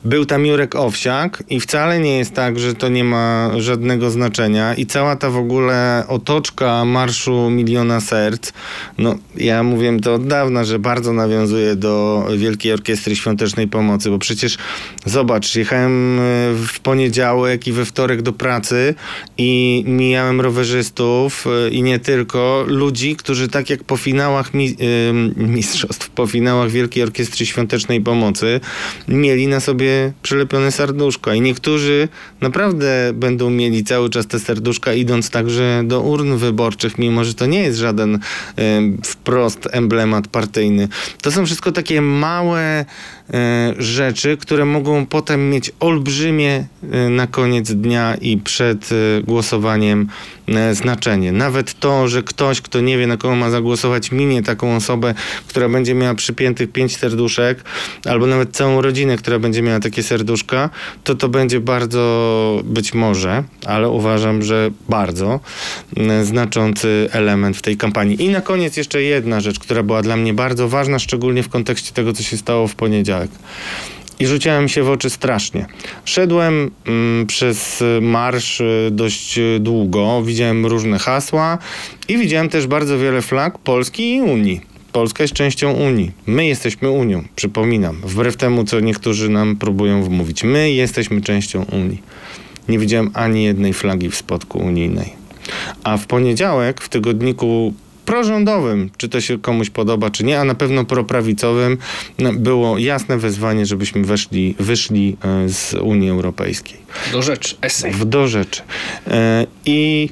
[0.05, 4.73] Był tam Jurek Owsiak i wcale nie jest tak, że to nie ma żadnego znaczenia.
[4.73, 8.53] I cała ta w ogóle otoczka Marszu Miliona Serc,
[8.97, 14.19] no ja mówiłem to od dawna, że bardzo nawiązuje do Wielkiej Orkiestry Świątecznej Pomocy, bo
[14.19, 14.57] przecież
[15.05, 16.21] zobacz, jechałem e,
[16.67, 18.95] w poniedziałek i we wtorek do pracy
[19.37, 24.75] i mijałem rowerzystów e, i nie tylko, ludzi, którzy tak jak po finałach mi,
[25.37, 28.59] mistrzostw, po finałach Wielkiej Orkiestry Świątecznej Pomocy
[29.07, 32.07] mieli na sobie przylepione serduszka i niektórzy
[32.41, 37.45] naprawdę będą mieli cały czas te serduszka idąc także do urn wyborczych, mimo że to
[37.45, 38.19] nie jest żaden
[38.77, 40.87] ym, wprost emblemat partyjny.
[41.21, 42.85] To są wszystko takie małe
[43.77, 50.07] rzeczy, które mogą potem mieć olbrzymie e, na koniec dnia i przed e, głosowaniem
[50.47, 51.31] e, znaczenie.
[51.31, 55.13] Nawet to, że ktoś, kto nie wie na kogo ma zagłosować, minie taką osobę,
[55.47, 57.63] która będzie miała przypiętych pięć serduszek,
[58.05, 60.69] albo nawet całą rodzinę, która będzie miała takie serduszka,
[61.03, 65.39] to to będzie bardzo być może, ale uważam, że bardzo
[66.23, 68.23] znaczący element w tej kampanii.
[68.23, 71.93] I na koniec jeszcze jedna rzecz, która była dla mnie bardzo ważna, szczególnie w kontekście
[71.93, 73.10] tego, co się stało w poniedziałek.
[74.19, 75.65] I rzuciłem się w oczy strasznie.
[76.05, 81.57] Szedłem mm, przez marsz y, dość y, długo, widziałem różne hasła
[82.07, 84.61] i widziałem też bardzo wiele flag Polski i Unii.
[84.91, 86.11] Polska jest częścią Unii.
[86.25, 88.01] My jesteśmy Unią, przypominam.
[88.03, 90.43] Wbrew temu, co niektórzy nam próbują wmówić.
[90.43, 92.01] My jesteśmy częścią Unii.
[92.69, 95.13] Nie widziałem ani jednej flagi w spotku unijnej.
[95.83, 97.73] A w poniedziałek w tygodniku
[98.11, 101.77] prorządowym, czy to się komuś podoba, czy nie, a na pewno proprawicowym,
[102.19, 106.77] no, było jasne wezwanie, żebyśmy weszli, wyszli e, z Unii Europejskiej.
[107.11, 107.91] Do rzeczy, esej.
[107.91, 108.61] W do rzeczy.
[109.07, 110.09] E, I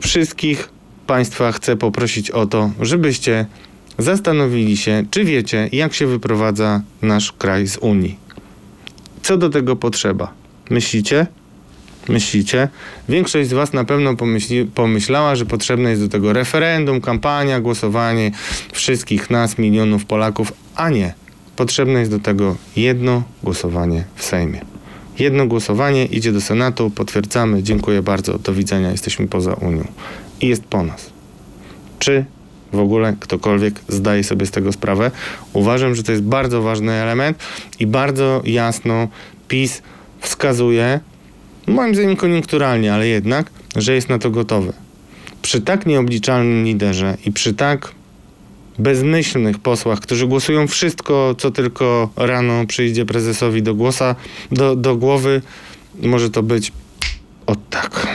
[0.00, 0.68] wszystkich
[1.06, 3.46] Państwa chcę poprosić o to, żebyście
[3.98, 8.18] zastanowili się, czy wiecie, jak się wyprowadza nasz kraj z Unii.
[9.22, 10.32] Co do tego potrzeba?
[10.70, 11.26] Myślicie?
[12.08, 12.68] Myślicie?
[13.08, 18.30] Większość z Was na pewno pomyśli, pomyślała, że potrzebne jest do tego referendum, kampania, głosowanie
[18.72, 21.14] wszystkich nas, milionów Polaków, a nie.
[21.56, 24.60] Potrzebne jest do tego jedno głosowanie w Sejmie.
[25.18, 29.84] Jedno głosowanie idzie do Senatu, potwierdzamy, dziękuję bardzo, do widzenia, jesteśmy poza Unią.
[30.40, 31.10] I jest po nas.
[31.98, 32.24] Czy
[32.72, 35.10] w ogóle ktokolwiek zdaje sobie z tego sprawę?
[35.52, 37.38] Uważam, że to jest bardzo ważny element
[37.80, 39.08] i bardzo jasno
[39.48, 39.82] PiS
[40.20, 41.00] wskazuje,
[41.66, 44.72] moim zdaniem koniunkturalnie, ale jednak, że jest na to gotowy.
[45.42, 47.92] Przy tak nieobliczalnym liderze i przy tak
[48.78, 54.16] bezmyślnych posłach, którzy głosują wszystko, co tylko rano przyjdzie prezesowi do głosa,
[54.52, 55.42] do, do głowy,
[56.02, 56.72] może to być
[57.46, 58.06] o tak.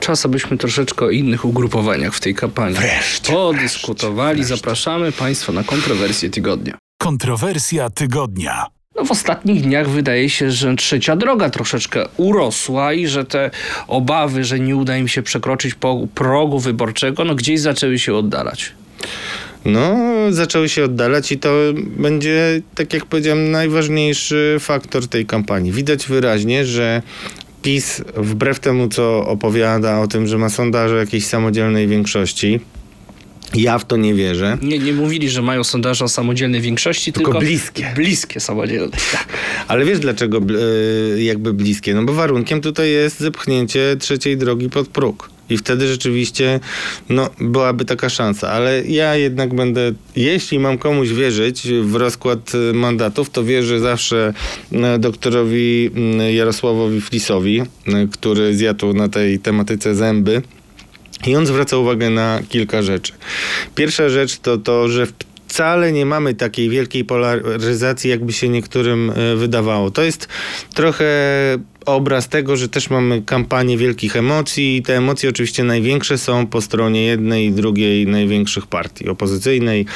[0.00, 4.44] Czas, abyśmy troszeczkę o innych ugrupowaniach w tej kampanii Wreszcie, podyskutowali.
[4.44, 6.78] Zapraszamy Państwa na kontrowersję tygodnia.
[6.98, 8.77] Kontrowersja tygodnia.
[8.98, 13.50] No w ostatnich dniach wydaje się, że trzecia droga troszeczkę urosła i że te
[13.88, 15.74] obawy, że nie uda im się przekroczyć
[16.14, 18.72] progu wyborczego, no gdzieś zaczęły się oddalać.
[19.64, 19.96] No,
[20.30, 21.50] zaczęły się oddalać i to
[21.96, 25.72] będzie, tak jak powiedziałem, najważniejszy faktor tej kampanii.
[25.72, 27.02] Widać wyraźnie, że
[27.62, 32.60] PiS, wbrew temu, co opowiada o tym, że ma sondaże jakiejś samodzielnej większości,
[33.54, 34.58] ja w to nie wierzę.
[34.62, 37.92] Nie, nie mówili, że mają sondaże o samodzielnej większości, Tylko tylko, bliskie.
[37.96, 38.96] Bliskie samodzielne.
[39.12, 39.26] Tak.
[39.68, 41.94] Ale wiesz dlaczego e, jakby bliskie?
[41.94, 45.30] No bo warunkiem tutaj jest zepchnięcie trzeciej drogi pod próg.
[45.50, 46.60] I wtedy rzeczywiście
[47.08, 48.48] no, byłaby taka szansa.
[48.50, 54.32] Ale ja jednak będę, jeśli mam komuś wierzyć w rozkład e, mandatów, to wierzę zawsze
[54.72, 57.62] e, doktorowi mm, Jarosławowi Flisowi,
[58.12, 60.42] który zjadł na tej tematyce zęby.
[61.26, 63.12] I on zwraca uwagę na kilka rzeczy.
[63.74, 65.06] Pierwsza rzecz to to, że
[65.48, 69.90] wcale nie mamy takiej wielkiej polaryzacji, jakby się niektórym e, wydawało.
[69.90, 70.28] To jest
[70.74, 71.06] trochę
[71.86, 76.60] obraz tego, że też mamy kampanię wielkich emocji i te emocje oczywiście największe są po
[76.60, 79.86] stronie jednej i drugiej największych partii opozycyjnej,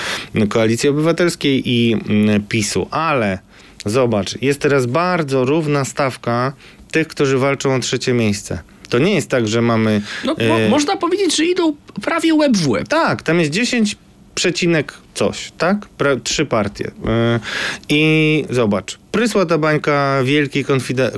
[0.49, 2.89] Koalicji Obywatelskiej i mm, PiSu.
[2.91, 3.39] Ale
[3.87, 6.53] zobacz, jest teraz bardzo równa stawka
[6.91, 8.72] tych, którzy walczą o trzecie miejsce.
[8.93, 10.03] To nie jest tak, że mamy...
[10.25, 12.89] No, mo- e, można powiedzieć, że idą prawie łeb w łeb.
[12.89, 13.97] tak, tam jest 10
[14.35, 15.87] przecinek coś, tak?
[15.89, 16.85] Pra, trzy partie.
[16.85, 17.41] Yy,
[17.89, 20.65] I zobacz, prysła ta bańka Wielkiej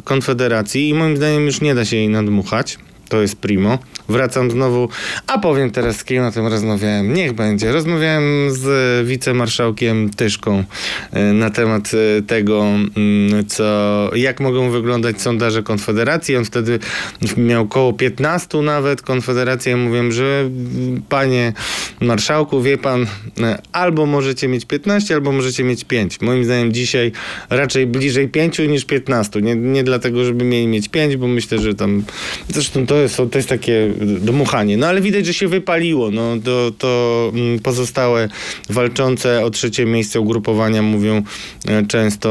[0.04, 2.78] Konfederacji i moim zdaniem już nie da się jej nadmuchać.
[3.08, 3.78] To jest primo.
[4.08, 4.88] Wracam znowu,
[5.26, 7.14] a powiem teraz z kim o tym rozmawiałem.
[7.14, 7.72] Niech będzie.
[7.72, 10.64] Rozmawiałem z wicemarszałkiem Tyszką
[11.12, 16.36] e, na temat e, tego, mm, co, jak mogą wyglądać sondaże Konfederacji.
[16.36, 16.78] On wtedy
[17.36, 19.02] miał około 15 nawet.
[19.02, 20.50] Konfederacja ja mówiłem, że
[21.08, 21.52] panie
[22.00, 23.06] marszałku, wie pan,
[23.40, 26.20] e, albo możecie mieć 15, albo możecie mieć 5.
[26.20, 27.12] Moim zdaniem dzisiaj
[27.50, 29.40] raczej bliżej 5 niż 15.
[29.40, 32.04] Nie, nie dlatego, żeby mieli mieć 5, bo myślę, że tam
[32.48, 34.76] zresztą to jest, to jest takie dmuchanie.
[34.76, 36.10] No ale widać, że się wypaliło.
[36.10, 38.28] No, to, to mm, pozostałe
[38.70, 41.22] walczące o trzecie miejsce ugrupowania mówią
[41.68, 42.28] e, często,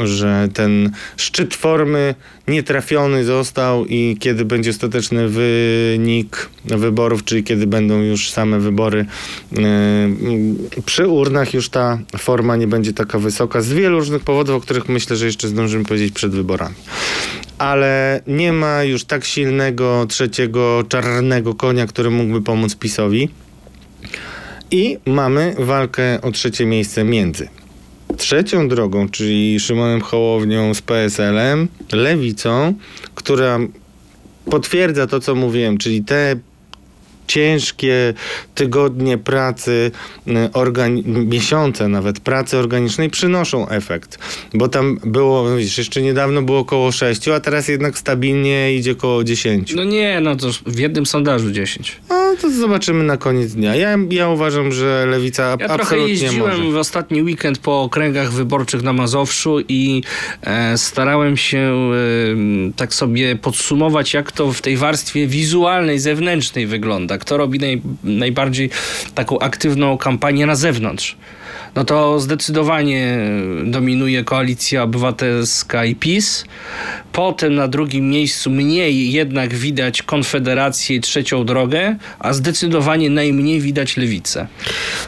[0.00, 2.14] e, że ten szczyt formy
[2.48, 9.06] nietrafiony został i kiedy będzie ostateczny wynik wyborów, czyli kiedy będą już same wybory
[9.58, 9.62] e,
[10.86, 14.88] przy urnach już ta forma nie będzie taka wysoka z wielu różnych powodów, o których
[14.88, 16.74] myślę, że jeszcze zdążymy powiedzieć przed wyborami.
[17.58, 23.28] Ale nie ma już tak silnego trzeciego czarnego konia, który mógłby pomóc PiSowi.
[24.70, 27.48] I mamy walkę o trzecie miejsce między
[28.14, 32.74] trzecią drogą, czyli Szymonem Hołownią z PSL-em, lewicą,
[33.14, 33.58] która
[34.50, 36.36] potwierdza to, co mówiłem, czyli te
[37.26, 38.14] ciężkie
[38.54, 39.90] tygodnie pracy,
[40.28, 40.32] y,
[41.06, 44.18] miesiące nawet pracy organicznej przynoszą efekt.
[44.54, 49.24] Bo tam było, widzisz, jeszcze niedawno było około 6, a teraz jednak stabilnie idzie około
[49.24, 49.74] 10.
[49.74, 51.96] No nie, no to w jednym sondażu 10.
[52.10, 53.76] No to zobaczymy na koniec dnia.
[53.76, 56.72] Ja, ja uważam, że lewica Ja trochę absolutnie jeździłem może.
[56.72, 60.02] w ostatni weekend po okręgach wyborczych na Mazowszu i
[60.42, 67.13] e, starałem się e, tak sobie podsumować, jak to w tej warstwie wizualnej, zewnętrznej wygląda.
[67.18, 68.70] Kto robi naj, najbardziej
[69.14, 71.16] taką aktywną kampanię na zewnątrz.
[71.76, 73.18] No to zdecydowanie
[73.64, 76.44] dominuje koalicja obywatelska i PiS.
[77.12, 83.96] Potem na drugim miejscu mniej jednak widać Konfederację i trzecią drogę, a zdecydowanie najmniej widać
[83.96, 84.46] lewicę.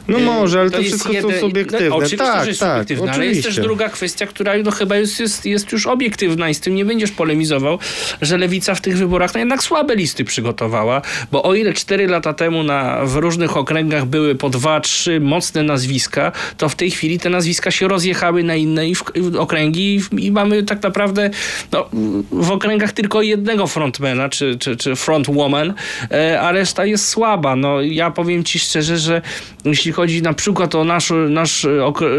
[0.09, 1.89] No może, ale to, jest wszystko jeden- są subiektywne.
[1.89, 3.63] No, oczywiście, tak, że jest tak, subiektywne, ale jest też oczywiście.
[3.63, 7.11] druga kwestia, która no, chyba jest, jest, jest już obiektywna i z tym nie będziesz
[7.11, 7.79] polemizował,
[8.23, 11.03] że lewica w tych wyborach no, jednak słabe listy przygotowała,
[11.33, 15.63] bo o ile 4 lata temu na, w różnych okręgach były po dwa, trzy mocne
[15.63, 19.97] nazwiska, to w tej chwili te nazwiska się rozjechały na inne i w, w okręgi
[19.97, 21.31] i, i mamy tak naprawdę
[21.73, 21.89] no,
[22.31, 25.75] w okręgach tylko jednego frontmana, czy, czy, czy frontwoman,
[26.11, 27.57] e, a reszta jest słaba.
[27.57, 29.23] No, ja powiem ci szczerze, że
[29.65, 31.67] jeśli chodzi na przykład o nasz, nasz,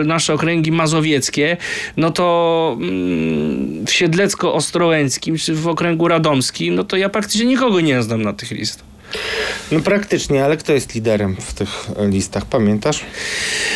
[0.06, 1.58] nasze okręgi mazowieckie,
[1.98, 8.04] no to mm, w Siedlecko-Ostrołęckim czy w okręgu radomskim, no to ja praktycznie nikogo nie
[8.04, 8.97] znam na tych listach.
[9.72, 12.46] No praktycznie, ale kto jest liderem w tych listach?
[12.46, 13.02] Pamiętasz?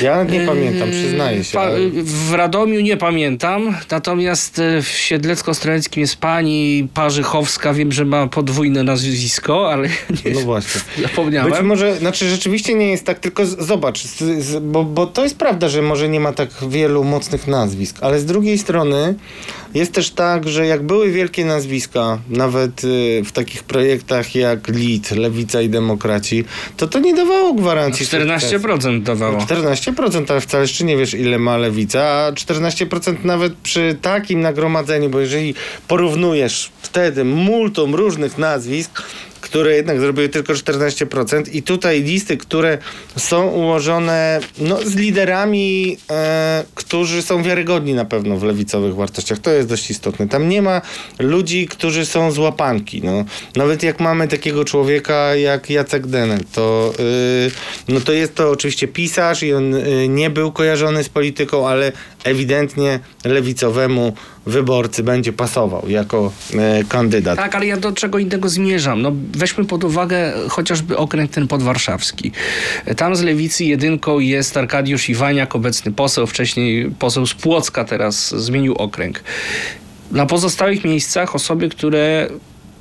[0.01, 1.53] Ja nie pamiętam, przyznaję się.
[1.53, 1.79] Pa- ale...
[2.03, 8.83] W Radomiu nie pamiętam, natomiast e, w Siedlecko-Ostrołęckim jest pani Parzychowska, wiem, że ma podwójne
[8.83, 9.87] nazwisko, ale
[10.25, 10.81] nie No właśnie.
[11.01, 11.51] zapomniałem.
[11.51, 15.23] Być może, znaczy rzeczywiście nie jest tak, tylko z, zobacz, z, z, bo, bo to
[15.23, 19.15] jest prawda, że może nie ma tak wielu mocnych nazwisk, ale z drugiej strony
[19.73, 25.11] jest też tak, że jak były wielkie nazwiska, nawet y, w takich projektach jak LID,
[25.11, 26.43] Lewica i Demokraci,
[26.77, 28.05] to to nie dawało gwarancji.
[28.05, 28.57] sukcesu.
[28.67, 29.39] 14% dawało.
[29.39, 35.09] 14%, ale wcale jeszcze nie wiesz, ile ma lewica, a 14% nawet przy takim nagromadzeniu,
[35.09, 35.55] bo jeżeli
[35.87, 39.03] porównujesz wtedy multum różnych nazwisk,
[39.51, 42.77] które jednak zrobiły tylko 14% i tutaj listy, które
[43.17, 49.39] są ułożone no, z liderami, e, którzy są wiarygodni na pewno w lewicowych wartościach.
[49.39, 50.27] To jest dość istotne.
[50.27, 50.81] Tam nie ma
[51.19, 53.01] ludzi, którzy są z łapanki.
[53.03, 53.25] No.
[53.55, 57.51] Nawet jak mamy takiego człowieka jak Jacek Denel, to, y,
[57.87, 61.91] no to jest to oczywiście pisarz i on y, nie był kojarzony z polityką, ale
[62.23, 64.13] ewidentnie lewicowemu
[64.45, 67.37] wyborcy będzie pasował jako e, kandydat.
[67.37, 69.01] Tak, ale ja do czego innego zmierzam.
[69.01, 72.31] No, weźmy pod uwagę chociażby okręg ten podwarszawski.
[72.97, 78.75] Tam z lewicy jedynką jest Arkadiusz Iwaniak, obecny poseł, wcześniej poseł z Płocka, teraz zmienił
[78.75, 79.23] okręg.
[80.11, 82.27] Na pozostałych miejscach osoby, które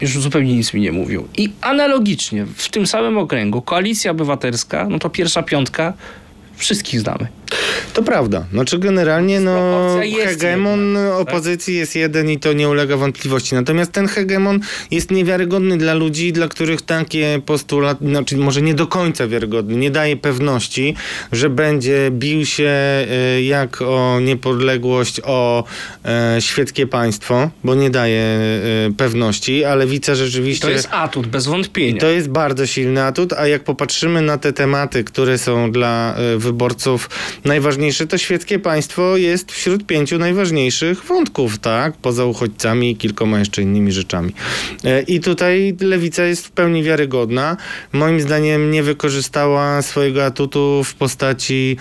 [0.00, 1.28] już zupełnie nic mi nie mówią.
[1.36, 5.92] I analogicznie w tym samym okręgu Koalicja Obywatelska, no to pierwsza piątka,
[6.60, 7.26] wszystkich znamy.
[7.94, 8.44] To prawda.
[8.52, 11.20] Znaczy generalnie no, hegemon jednak, tak?
[11.20, 13.54] opozycji jest jeden i to nie ulega wątpliwości.
[13.54, 18.86] Natomiast ten hegemon jest niewiarygodny dla ludzi, dla których takie postulaty, znaczy może nie do
[18.86, 20.94] końca wiarygodny, nie daje pewności,
[21.32, 23.06] że będzie bił się e,
[23.42, 25.64] jak o niepodległość, o
[26.04, 28.40] e, świeckie państwo, bo nie daje e,
[28.96, 30.66] pewności, ale widzę rzeczywiście...
[30.66, 31.96] To jest atut, bez wątpienia.
[31.96, 36.14] I to jest bardzo silny atut, a jak popatrzymy na te tematy, które są dla
[36.16, 37.10] e, wyborców
[37.44, 41.96] najważniejsze, to świeckie państwo jest wśród pięciu najważniejszych wątków, tak?
[41.96, 44.32] Poza uchodźcami i kilkoma jeszcze innymi rzeczami.
[44.84, 47.56] E, I tutaj lewica jest w pełni wiarygodna.
[47.92, 51.76] Moim zdaniem nie wykorzystała swojego atutu w postaci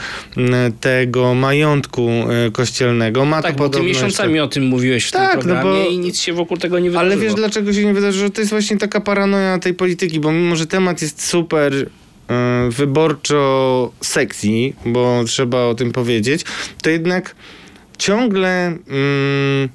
[0.82, 2.10] tego majątku
[2.48, 3.26] e, kościelnego.
[3.26, 5.84] Ma Tak, to bo ty miesiącami jeszcze- o tym mówiłeś w Tak, tym no programie
[5.84, 7.14] bo- i nic się wokół tego nie wydarzyło.
[7.14, 8.30] Ale wiesz, dlaczego się nie wydarzyło?
[8.30, 11.90] To jest właśnie taka paranoja tej polityki, bo mimo, że temat jest super
[12.70, 14.48] wyborczo sexy,
[14.86, 16.46] bo trzeba o tym powiedzieć,
[16.82, 17.36] to jednak
[17.98, 19.70] ciągle mm,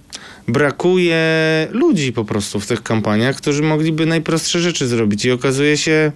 [0.48, 1.18] brakuje
[1.70, 5.24] ludzi po prostu w tych kampaniach, którzy mogliby najprostsze rzeczy zrobić.
[5.24, 6.12] I okazuje się,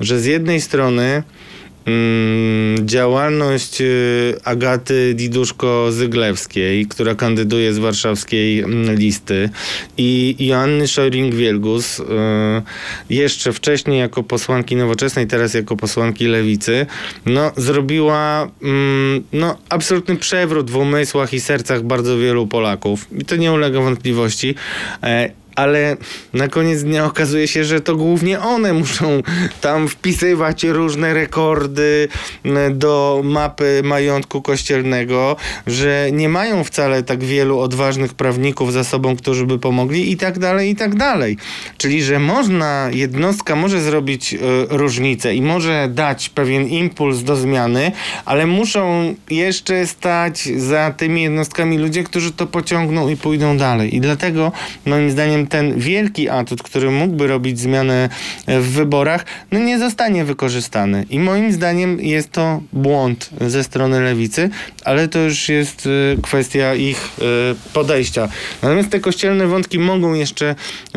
[0.00, 1.22] że z jednej strony
[2.84, 9.50] działalność y, Agaty Diduszko-Zyglewskiej, która kandyduje z warszawskiej mm, listy
[9.98, 12.04] i Joanny Szojring-Wielgus y,
[13.10, 16.86] jeszcze wcześniej jako posłanki nowoczesnej, teraz jako posłanki lewicy,
[17.26, 23.06] no zrobiła mm, no, absolutny przewrót w umysłach i sercach bardzo wielu Polaków.
[23.18, 24.54] I to nie ulega wątpliwości.
[25.54, 25.96] Ale
[26.32, 29.22] na koniec dnia okazuje się, że to głównie one muszą
[29.60, 32.08] tam wpisywać różne rekordy
[32.44, 35.36] m, do mapy majątku kościelnego,
[35.66, 40.38] że nie mają wcale tak wielu odważnych prawników za sobą, którzy by pomogli i tak
[40.38, 41.36] dalej, i tak dalej.
[41.78, 44.38] Czyli, że można, jednostka może zrobić e,
[44.68, 47.92] różnicę i może dać pewien impuls do zmiany,
[48.24, 53.96] ale muszą jeszcze stać za tymi jednostkami ludzie, którzy to pociągną i pójdą dalej.
[53.96, 54.52] I dlatego
[54.86, 58.08] moim zdaniem ten wielki atut, który mógłby robić zmianę
[58.46, 61.06] e, w wyborach, no nie zostanie wykorzystany.
[61.10, 64.50] I moim zdaniem jest to błąd ze strony lewicy,
[64.84, 67.22] ale to już jest e, kwestia ich e,
[67.72, 68.28] podejścia.
[68.62, 70.54] Natomiast te kościelne wątki mogą jeszcze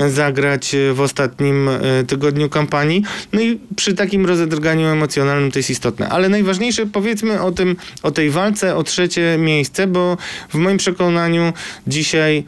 [0.07, 1.69] zagrać w ostatnim
[2.07, 3.03] tygodniu kampanii.
[3.33, 6.09] No i przy takim rozedrganiu emocjonalnym to jest istotne.
[6.09, 10.17] Ale najważniejsze powiedzmy o tym, o tej walce o trzecie miejsce, bo
[10.49, 11.53] w moim przekonaniu
[11.87, 12.43] dzisiaj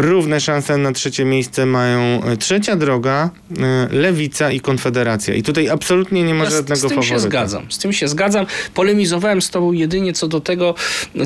[0.00, 3.30] równe szanse na trzecie miejsce mają e, trzecia droga,
[3.60, 5.34] e, lewica i konfederacja.
[5.34, 7.14] I tutaj absolutnie nie ma Ja żadnego z tym faworyta.
[7.14, 7.66] się zgadzam.
[7.68, 8.46] Z tym się zgadzam.
[8.74, 10.74] Polemizowałem z tobą jedynie co do tego,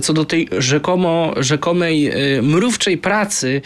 [0.03, 3.61] co do tej rzekomo, rzekomej e, mrówczej pracy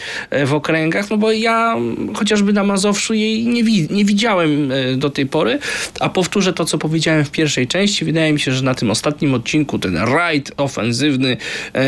[0.46, 1.76] w okręgach, no bo ja
[2.14, 5.58] chociażby na Mazowszu jej nie, wi- nie widziałem do tej pory,
[6.00, 8.04] a powtórzę to, co powiedziałem w pierwszej części.
[8.04, 11.36] Wydaje mi się, że na tym ostatnim odcinku ten rajd ofensywny
[11.74, 11.82] e,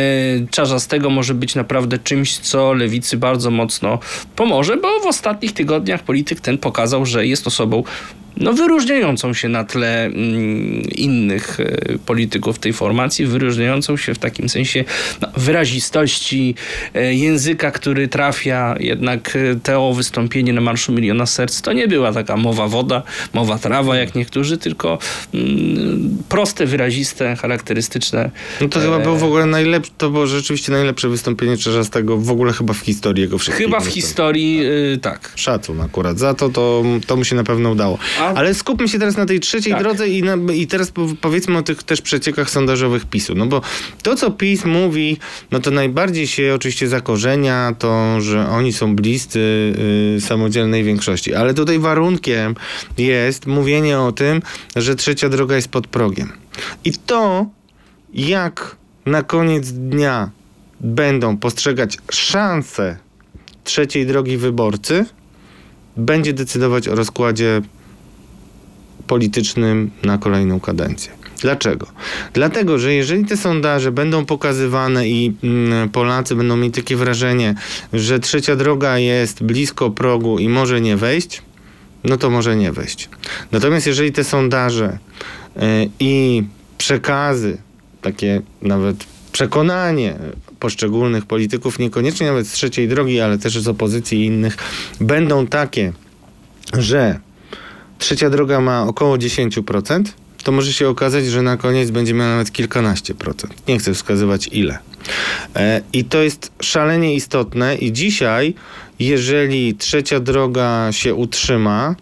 [0.50, 2.74] Czarzastego może być naprawdę czymś, co
[3.16, 3.98] bardzo mocno
[4.36, 7.84] pomoże, bo w ostatnich tygodniach polityk ten pokazał, że jest osobą
[8.40, 14.48] no, wyróżniającą się na tle mm, innych e, polityków tej formacji, wyróżniającą się w takim
[14.48, 14.84] sensie
[15.22, 16.54] no, wyrazistości
[16.94, 18.76] e, języka, który trafia.
[18.80, 23.58] Jednak e, to wystąpienie na Marszu Miliona Serc to nie była taka mowa woda, mowa
[23.58, 24.98] trawa, jak niektórzy, tylko
[25.34, 28.30] mm, proste, wyraziste, charakterystyczne.
[28.60, 32.52] No to chyba było w ogóle najlepsze, to było rzeczywiście najlepsze wystąpienie Czerzastego w ogóle
[32.52, 34.60] chyba w historii jego wszystkich Chyba w historii
[34.94, 35.32] y, tak.
[35.36, 37.98] Szacun akurat za to, to, to mu się na pewno udało.
[38.20, 39.82] A- Ale skupmy się teraz na tej trzeciej Tak.
[39.82, 43.34] drodze i, na, i teraz po- powiedzmy o tych też przeciekach sondażowych PiSu.
[43.34, 43.60] No bo
[44.02, 45.16] to, co PiS mówi,
[45.50, 49.38] no to najbardziej się oczywiście zakorzenia to, że oni są bliscy
[50.16, 51.34] y, samodzielnej większości.
[51.34, 52.54] Ale tutaj warunkiem
[52.98, 54.42] jest mówienie o tym,
[54.76, 56.32] że trzecia droga jest pod progiem.
[56.84, 57.46] I to,
[58.14, 58.76] jak
[59.06, 60.30] na koniec dnia
[60.80, 62.96] będą postrzegać szanse
[63.64, 65.04] trzeciej drogi wyborcy,
[65.96, 67.62] będzie decydować o rozkładzie
[69.08, 71.12] politycznym na kolejną kadencję.
[71.40, 71.86] Dlaczego?
[72.32, 77.54] Dlatego, że jeżeli te sondaże będą pokazywane i mm, Polacy będą mieli takie wrażenie,
[77.92, 81.42] że trzecia droga jest blisko progu i może nie wejść,
[82.04, 83.08] no to może nie wejść.
[83.52, 84.98] Natomiast jeżeli te sondaże
[85.56, 85.60] y,
[86.00, 86.42] i
[86.78, 87.58] przekazy,
[88.02, 90.16] takie nawet przekonanie
[90.60, 94.56] poszczególnych polityków, niekoniecznie nawet z trzeciej drogi, ale też z opozycji i innych,
[95.00, 95.92] będą takie,
[96.78, 97.20] że
[97.98, 100.02] trzecia droga ma około 10%,
[100.44, 103.68] to może się okazać, że na koniec będzie miała nawet kilkanaście procent.
[103.68, 104.78] Nie chcę wskazywać ile.
[105.56, 108.54] E, I to jest szalenie istotne i dzisiaj,
[108.98, 111.94] jeżeli trzecia droga się utrzyma,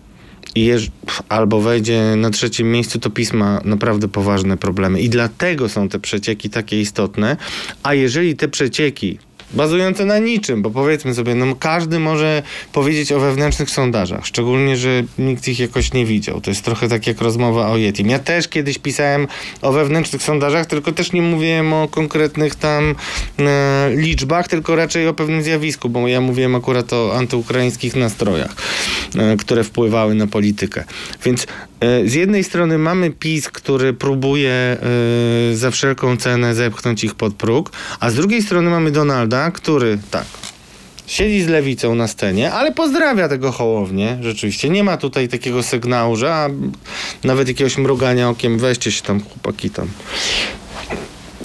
[0.57, 0.91] jeż,
[1.29, 5.01] albo wejdzie na trzecim miejscu, to pisma naprawdę poważne problemy.
[5.01, 7.37] I dlatego są te przecieki takie istotne.
[7.83, 9.19] A jeżeli te przecieki
[9.51, 12.43] bazujące na niczym, bo powiedzmy sobie, no każdy może
[12.73, 16.41] powiedzieć o wewnętrznych sondażach, szczególnie, że nikt ich jakoś nie widział.
[16.41, 18.11] To jest trochę tak jak rozmowa o Yetim.
[18.11, 19.27] Ja też kiedyś pisałem
[19.63, 22.95] o wewnętrznych sondażach, tylko też nie mówiłem o konkretnych tam
[23.39, 28.55] e, liczbach, tylko raczej o pewnym zjawisku, bo ja mówiłem akurat o antyukraińskich nastrojach,
[29.17, 30.85] e, które wpływały na politykę.
[31.25, 31.47] Więc
[32.05, 34.79] z jednej strony mamy PiS, który próbuje e,
[35.55, 40.25] za wszelką cenę zepchnąć ich pod próg, a z drugiej strony mamy Donalda, który tak,
[41.07, 44.71] siedzi z lewicą na scenie, ale pozdrawia tego Hołownię, rzeczywiście.
[44.71, 46.49] Nie ma tutaj takiego sygnału, że a,
[47.25, 49.89] nawet jakiegoś mrugania okiem, weźcie się tam chłopaki tam.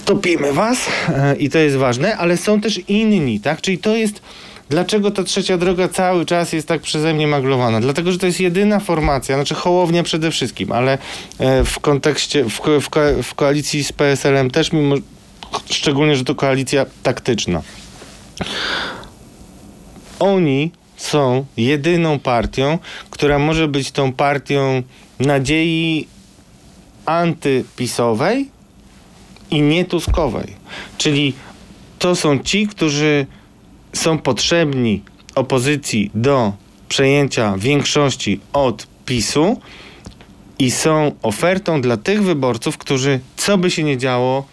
[0.04, 0.78] Topimy was
[1.08, 3.60] e, i to jest ważne, ale są też inni, tak?
[3.60, 4.22] Czyli to jest
[4.72, 7.80] Dlaczego ta trzecia droga cały czas jest tak przeze mnie maglowana?
[7.80, 10.98] Dlatego, że to jest jedyna formacja, znaczy Hołownia przede wszystkim, ale
[11.38, 12.60] e, w kontekście, w,
[13.22, 14.94] w koalicji z PSL-em też, mimo
[15.70, 17.62] szczególnie, że to koalicja taktyczna.
[20.18, 22.78] Oni są jedyną partią,
[23.10, 24.82] która może być tą partią
[25.20, 26.06] nadziei
[27.06, 28.48] antypisowej
[29.50, 30.56] i nietuskowej.
[30.98, 31.32] Czyli
[31.98, 33.26] to są ci, którzy
[33.92, 35.02] są potrzebni
[35.34, 36.52] opozycji do
[36.88, 39.60] przejęcia większości od PiSu
[40.58, 44.44] i są ofertą dla tych wyborców, którzy co by się nie działo,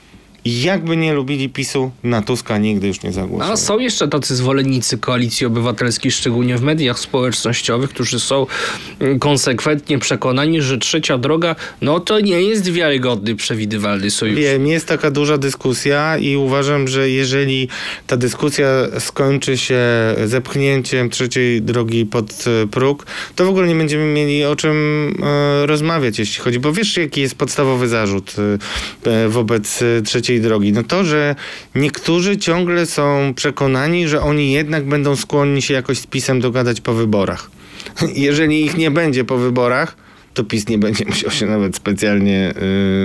[0.49, 3.53] jakby nie lubili PiSu, na Tuska nigdy już nie zagłosują.
[3.53, 8.45] A są jeszcze tacy zwolennicy koalicji obywatelskiej, szczególnie w mediach społecznościowych, którzy są
[8.99, 14.39] mm, konsekwentnie przekonani, że trzecia droga, no to nie jest wiarygodny, przewidywalny sojusz.
[14.39, 17.67] Wiem, jest taka duża dyskusja i uważam, że jeżeli
[18.07, 18.67] ta dyskusja
[18.99, 19.79] skończy się
[20.25, 24.75] zepchnięciem trzeciej drogi pod e, próg, to w ogóle nie będziemy mieli o czym
[25.23, 28.35] e, rozmawiać, jeśli chodzi, bo wiesz, jaki jest podstawowy zarzut
[29.05, 30.01] e, wobec e,
[30.41, 30.71] drogi?
[30.71, 31.35] No to, że
[31.75, 36.93] niektórzy ciągle są przekonani, że oni jednak będą skłonni się jakoś z PiSem dogadać po
[36.93, 37.51] wyborach.
[38.15, 39.95] Jeżeli ich nie będzie po wyborach,
[40.33, 42.53] to PiS nie będzie musiał się nawet specjalnie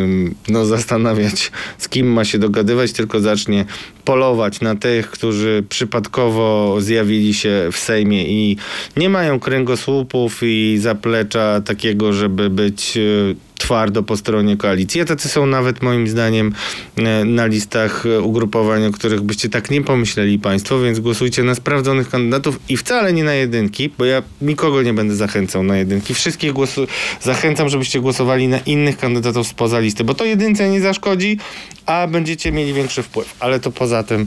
[0.05, 3.65] ym, no, zastanawiać, z kim ma się dogadywać, tylko zacznie
[4.05, 8.57] polować na tych, którzy przypadkowo zjawili się w Sejmie i
[8.97, 15.01] nie mają kręgosłupów i zaplecza takiego, żeby być y, twardo po stronie koalicji.
[15.01, 16.53] A tacy są nawet moim zdaniem
[16.97, 21.55] e, na listach e, ugrupowań, o których byście tak nie pomyśleli państwo, więc głosujcie na
[21.55, 26.15] sprawdzonych kandydatów i wcale nie na jedynki, bo ja nikogo nie będę zachęcał na jedynki.
[26.15, 26.87] Wszystkich głosu
[27.23, 31.39] zachęcam, żebyście głosowali na innych kandydatów spoza listy, bo to jedynce nie zaszkodzi,
[31.87, 33.35] a będziecie mieli większy wpływ.
[33.41, 34.27] Ale to poza tym,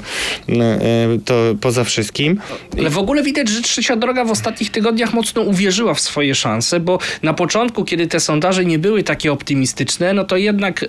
[0.50, 0.82] e, e,
[1.26, 2.40] to poza wszystkim.
[2.80, 6.80] Ale w ogóle widać, że trzecia droga w ostatnich tygodniach mocno uwierzyła w swoje szanse,
[6.80, 10.88] bo na początku, kiedy te sondaże nie były takie optymistyczne, no to jednak y,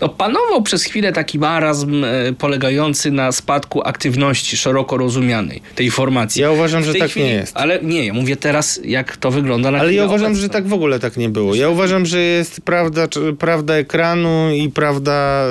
[0.00, 6.42] no, panował przez chwilę taki marazm y, polegający na spadku aktywności szeroko rozumianej tej formacji.
[6.42, 7.56] Ja uważam, że tak nie jest.
[7.56, 10.42] Ale nie, ja mówię teraz, jak to wygląda na Ale ja uważam, obecną.
[10.42, 11.54] że tak w ogóle tak nie było.
[11.54, 13.08] Ja uważam, że jest prawda,
[13.38, 15.46] prawda ekranu i prawda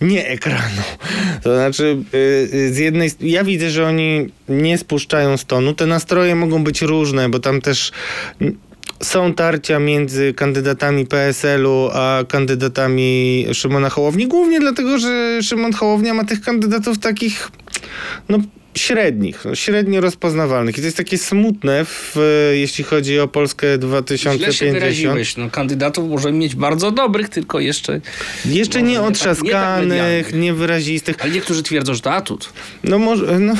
[0.00, 0.82] nie ekranu.
[1.42, 1.96] To znaczy,
[2.52, 5.74] yy, z jednej ja widzę, że oni nie spuszczają z tonu.
[5.74, 7.92] Te nastroje mogą być różne, bo tam też
[9.02, 16.24] są tarcia między kandydatami PSL-u a kandydatami Szymona Hołowni, głównie dlatego, że Szymon Hołownia ma
[16.24, 17.50] tych kandydatów takich
[18.28, 18.38] no,
[18.74, 20.78] średnich, no, średnio rozpoznawalnych.
[20.78, 22.16] I to jest takie smutne, w,
[22.54, 24.72] jeśli chodzi o Polskę Źle się 2050.
[24.72, 25.36] wyraziłeś.
[25.36, 28.00] No, kandydatów może mieć bardzo dobrych, tylko jeszcze...
[28.44, 31.16] Jeszcze nie nie tak- nie tak otrzaskanych, niewyrazistych.
[31.20, 32.52] Ale niektórzy twierdzą, że to atut.
[32.84, 33.54] No może, no,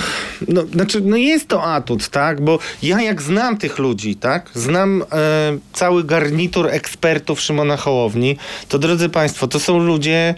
[0.48, 2.40] no, znaczy, no jest to atut, tak?
[2.40, 4.50] Bo ja jak znam tych ludzi, tak?
[4.54, 8.36] Znam e, cały garnitur ekspertów Szymona Hołowni,
[8.68, 10.34] to drodzy Państwo, to są ludzie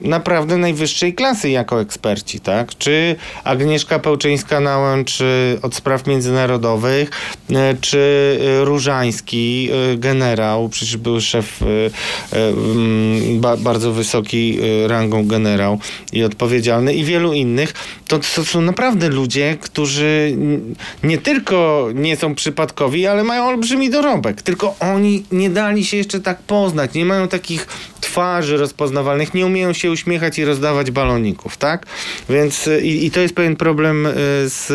[0.00, 2.78] naprawdę najwyższej klasy jako eksperci, tak?
[2.78, 7.10] Czy Agnieszka Pełczyńska-Nałęcz y, od spraw międzynarodowych,
[7.50, 7.98] y, czy
[8.60, 11.60] y, Różański, generał, przecież był szef
[12.32, 15.78] mm, ba, bardzo wysoki rangą generał
[16.12, 17.74] i odpowiedzialny i wielu innych,
[18.08, 20.36] to, to są naprawdę ludzie, którzy
[21.02, 24.42] nie tylko nie są przypadkowi, ale mają olbrzymi dorobek.
[24.42, 27.66] Tylko oni nie dali się jeszcze tak poznać, nie mają takich
[28.00, 31.86] twarzy rozpoznawalnych, nie umieją się uśmiechać i rozdawać baloników, tak?
[32.28, 34.12] Więc y, i, i to jest pewien problem y,
[34.46, 34.66] z,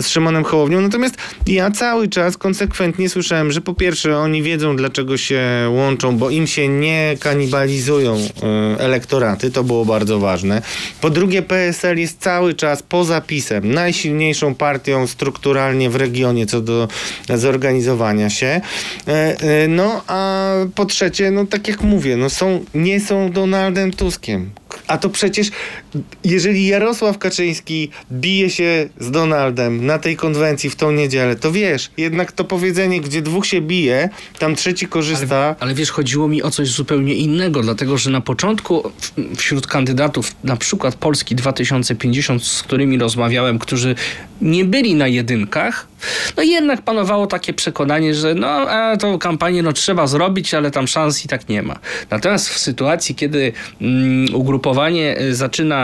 [0.00, 0.80] z Szymonem Hołownią.
[0.80, 1.14] Natomiast
[1.46, 6.46] ja cały czas konsekwentnie słyszałem, że po pierwsze oni wiedzą, dlaczego się łączą, bo im
[6.46, 8.26] się nie kanibalizują y,
[8.78, 10.62] elektoraty, to było bardzo ważne.
[11.00, 16.88] Po drugie PSL jest cały czas poza PiSem najsilniejszą partią strukturalnie w regionie co do
[17.34, 18.60] zorganizowania się.
[19.08, 23.92] E, e, No a po trzecie, no tak jak mówię, no są, nie są Donaldem
[23.92, 24.45] Tuskiem.
[24.86, 25.50] A to przecież,
[26.24, 31.90] jeżeli Jarosław Kaczyński bije się z Donaldem na tej konwencji w tą niedzielę, to wiesz,
[31.96, 35.56] jednak to powiedzenie, gdzie dwóch się bije, tam trzeci korzysta.
[35.60, 40.32] Ale wiesz, chodziło mi o coś zupełnie innego, dlatego że na początku w- wśród kandydatów,
[40.44, 43.94] na przykład Polski 2050, z którymi rozmawiałem, którzy
[44.40, 45.86] nie byli na jedynkach,
[46.36, 50.86] no jednak panowało takie przekonanie, że no, a tą kampanię no, trzeba zrobić, ale tam
[50.88, 51.78] szans i tak nie ma.
[52.10, 55.34] Natomiast w sytuacji, kiedy mm, ugrupowanie y,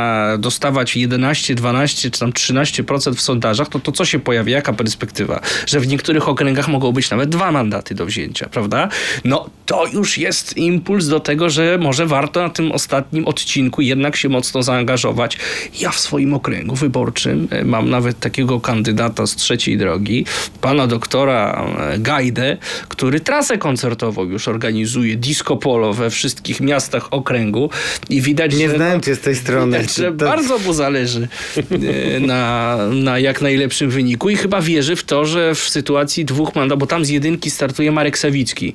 [0.03, 4.53] zaczyna dostawać 11, 12 czy tam 13% w sondażach, to to co się pojawia?
[4.53, 5.40] Jaka perspektywa?
[5.66, 8.88] Że w niektórych okręgach mogą być nawet dwa mandaty do wzięcia, prawda?
[9.24, 14.16] No to już jest impuls do tego, że może warto na tym ostatnim odcinku jednak
[14.16, 15.38] się mocno zaangażować.
[15.80, 20.26] Ja w swoim okręgu wyborczym e, mam nawet takiego kandydata z trzeciej drogi,
[20.61, 22.57] pana doktora e, Gajdę,
[22.88, 27.70] który trasę koncertową już organizuje, disco polo we wszystkich miastach okręgu
[28.11, 28.76] i widać, Nie że...
[28.76, 29.81] znałem cię z tej strony.
[29.96, 35.24] Że bardzo mu zależy e, na, na jak najlepszym wyniku i chyba wierzy w to,
[35.24, 38.74] że w sytuacji dwóch mandatów, bo tam z jedynki startuje Marek Sawicki,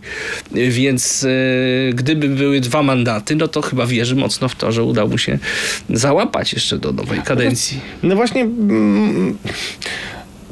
[0.55, 4.83] E, więc e, gdyby były dwa mandaty, no to chyba wierzy mocno w to, że
[4.83, 5.39] uda mu się
[5.89, 7.79] załapać jeszcze do nowej kadencji.
[8.03, 8.47] No właśnie.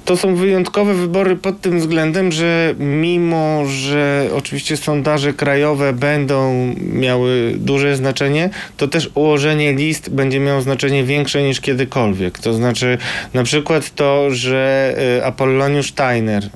[0.05, 7.53] To są wyjątkowe wybory pod tym względem, że mimo, że oczywiście sondaże krajowe będą miały
[7.57, 12.39] duże znaczenie, to też ułożenie list będzie miało znaczenie większe niż kiedykolwiek.
[12.39, 12.97] To znaczy
[13.33, 16.49] na przykład to, że y, Apolloniusz Steiner y,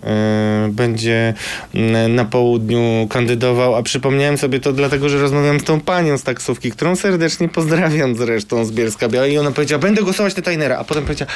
[0.72, 1.34] będzie
[2.10, 6.72] na południu kandydował, a przypomniałem sobie to dlatego, że rozmawiam z tą panią z taksówki,
[6.72, 10.84] którą serdecznie pozdrawiam zresztą z Bielska Białej i ona powiedziała, będę głosować na Tainera, a
[10.84, 11.32] potem powiedziała,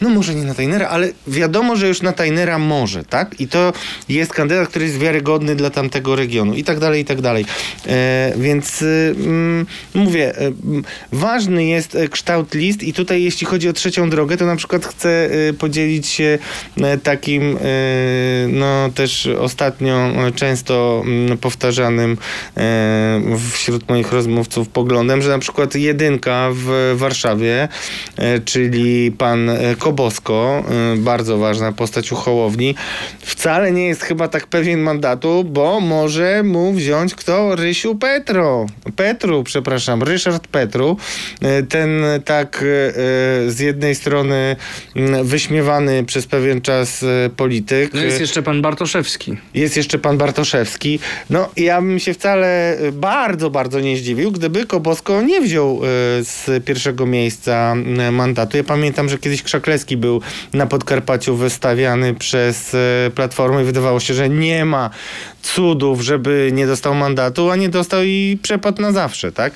[0.00, 3.40] no może nie na Tainera, ale wiadomo, że już na Tainera może, tak?
[3.40, 3.72] I to
[4.08, 7.44] jest kandydat, który jest wiarygodny dla tamtego regionu i tak dalej, i tak dalej.
[7.86, 13.46] E, więc y, mm, mówię, e, mm, ważny jest e, kształt list i tutaj jeśli
[13.46, 16.38] chodzi o trzecią drogę, to na przykład chcę y, podzielić się
[16.80, 17.58] e, takim y,
[18.48, 22.16] no też ostatnio e, często mm, powtarzanym
[22.56, 23.20] e,
[23.52, 27.68] wśród moich rozmówców poglądem, że na przykład jedynka w Warszawie,
[28.16, 32.74] e, czyli pan e, Kobosko, e, bardzo ważna postać u Hołowni,
[33.20, 37.56] wcale nie jest chyba tak pewien mandatu, bo może mu wziąć kto?
[37.56, 38.66] Rysiu Petro.
[38.96, 40.96] Petru, przepraszam, Ryszard Petru.
[41.42, 41.90] E, Ten
[42.24, 42.94] tak e, e,
[43.50, 44.56] z jednej strony
[45.22, 47.04] wyśmiewany przez pewien czas
[47.36, 47.94] polityk.
[47.94, 49.36] No jest jeszcze pan Bartoszewski.
[49.54, 50.98] jest jeszcze pan Bartoszewski.
[51.30, 55.80] No, ja bym się wcale bardzo, bardzo nie zdziwił, gdyby Kobosko nie wziął
[56.22, 57.74] z pierwszego miejsca
[58.12, 58.56] mandatu.
[58.56, 60.20] Ja pamiętam, że kiedyś Krzaklewski był
[60.52, 64.90] na Podkarpaciu wystawiany przez y, Platformę i wydawało się, że nie ma
[65.42, 69.52] cudów, żeby nie dostał mandatu, a nie dostał i przepadł na zawsze, tak?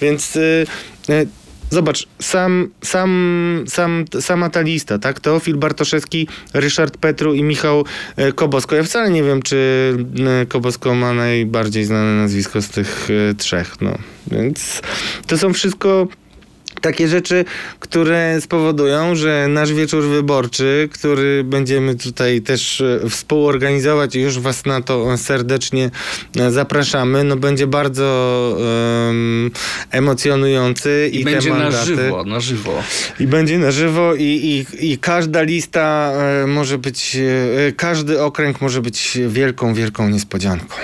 [0.00, 0.36] Więc...
[0.36, 0.66] Y,
[1.10, 1.26] y,
[1.70, 5.20] Zobacz, sam, sam, sam, sama ta lista, tak?
[5.20, 7.84] Teofil Bartoszewski, Ryszard Petru i Michał
[8.16, 8.76] e, Kobosko.
[8.76, 9.96] Ja wcale nie wiem, czy
[10.42, 13.98] e, Kobosko ma najbardziej znane nazwisko z tych e, trzech, no.
[14.26, 14.82] Więc
[15.26, 16.08] to są wszystko
[16.86, 17.44] takie rzeczy,
[17.80, 24.66] które spowodują, że nasz wieczór wyborczy, który będziemy tutaj też e, współorganizować i już was
[24.66, 25.90] na to serdecznie
[26.36, 28.06] e, zapraszamy, no będzie bardzo
[29.08, 29.50] em,
[29.90, 32.82] emocjonujący i, I będzie na żywo, na żywo.
[33.20, 34.24] I będzie na żywo i,
[34.80, 36.12] i, i każda lista
[36.42, 37.16] e, może być,
[37.76, 40.76] każdy okręg może być wielką, wielką niespodzianką.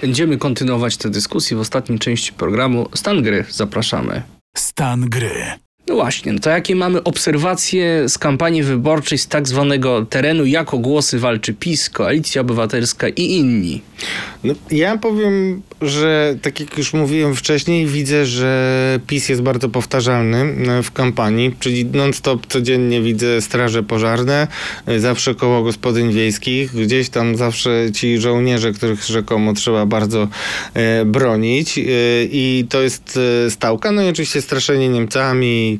[0.00, 2.88] Będziemy kontynuować tę dyskusję w ostatniej części programu.
[2.94, 4.39] Stan gry zapraszamy.
[4.56, 5.44] Stan gry.
[5.88, 10.78] No właśnie, no to jakie mamy obserwacje z kampanii wyborczej z tak zwanego terenu, jako
[10.78, 13.82] głosy walczy PiS, Koalicja Obywatelska i inni?
[14.44, 20.38] No, ja powiem, że tak jak już mówiłem wcześniej, widzę, że PiS jest bardzo powtarzalny
[20.38, 24.48] e, w kampanii, czyli non-stop codziennie widzę straże pożarne,
[24.86, 30.28] e, zawsze koło gospodyń wiejskich, gdzieś tam zawsze ci żołnierze, których rzekomo trzeba bardzo
[30.74, 31.74] e, bronić
[32.32, 33.18] i to jest
[33.48, 35.78] stałka, no i oczywiście straszenie Niemcami,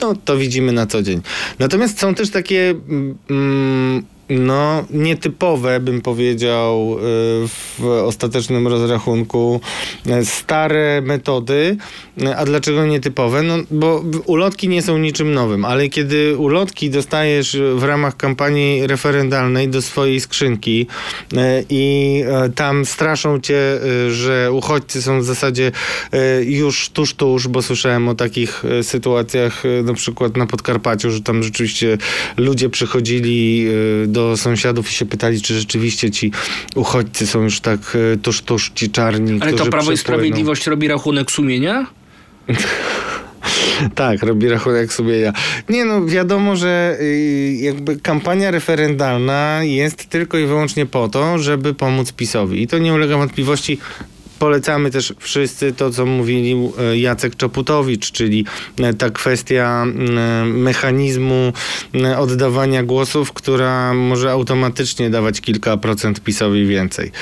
[0.00, 1.20] no to widzimy na co dzień.
[1.58, 2.74] Natomiast są też takie
[3.30, 7.00] mm, no, nietypowe, bym powiedział, y,
[7.48, 9.60] w ostatecznym rozrachunku
[10.06, 11.76] y, stare metody.
[12.22, 13.42] Y, A dlaczego nietypowe?
[13.42, 19.68] No, bo ulotki nie są niczym nowym, ale kiedy ulotki dostajesz w ramach kampanii referendalnej
[19.68, 20.86] do swojej skrzynki
[21.70, 23.60] i tam straszą cię,
[24.10, 25.72] że uchodźcy są w zasadzie
[26.44, 31.98] już tuż, tuż, bo słyszałem o takich sytuacjach na przykład na Podkarpaciu, że tam rzeczywiście
[32.36, 36.32] ludzie przychodzili y, do sąsiadów i się pytali, czy rzeczywiście ci
[36.74, 39.96] uchodźcy są już tak y, tuż, tuż, ci czarni, Ale to Prawo i.
[39.96, 41.86] Sprawiedliwość robi rachunek sumienia?
[43.94, 45.32] Tak, robi rachunek sumienia.
[45.68, 51.74] Nie no, wiadomo, że y, jakby kampania referendalna jest tylko i wyłącznie po to, żeby
[51.74, 52.62] pomóc PiSowi.
[52.62, 53.78] I to nie ulega wątpliwości.
[54.42, 58.44] Polecamy też wszyscy to, co mówili e, Jacek Czoputowicz, czyli
[58.80, 59.84] e, ta kwestia
[60.44, 61.52] mechanizmu
[62.18, 67.12] oddawania głosów, która może automatycznie dawać kilka procent PiSowi więcej.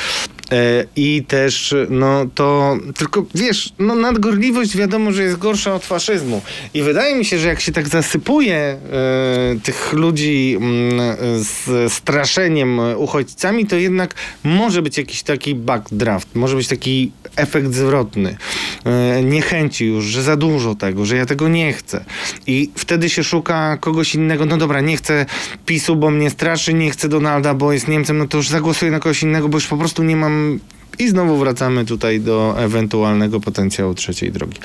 [0.52, 6.42] E, I też, no to, tylko wiesz, no nadgorliwość wiadomo, że jest gorsza od faszyzmu.
[6.74, 8.78] I wydaje mi się, że jak się tak zasypuje e,
[9.62, 11.00] tych ludzi mm,
[11.44, 18.36] z straszeniem uchodźcami, to jednak może być jakiś taki backdraft, może być taki efekt zwrotny.
[18.84, 22.04] E, niechęci już, że za dużo tego, że ja tego nie chcę.
[22.46, 24.46] I wtedy się szuka kogoś innego.
[24.46, 25.26] No dobra, nie chcę
[25.66, 29.00] PiSu, bo mnie straszy, nie chcę Donalda, bo jest Niemcem, no to już zagłosuję na
[29.00, 30.60] kogoś innego, bo już po prostu nie mam
[30.98, 34.58] i znowu wracamy tutaj do ewentualnego potencjału trzeciej drogi.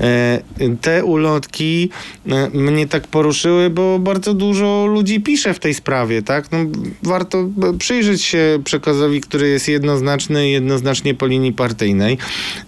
[0.00, 0.40] E,
[0.80, 1.90] te ulotki
[2.28, 6.52] e, mnie tak poruszyły, bo bardzo dużo ludzi pisze w tej sprawie, tak?
[6.52, 6.58] No,
[7.02, 7.48] warto
[7.78, 12.18] przyjrzeć się przekazowi, który jest jednoznaczny jednoznacznie po linii partyjnej.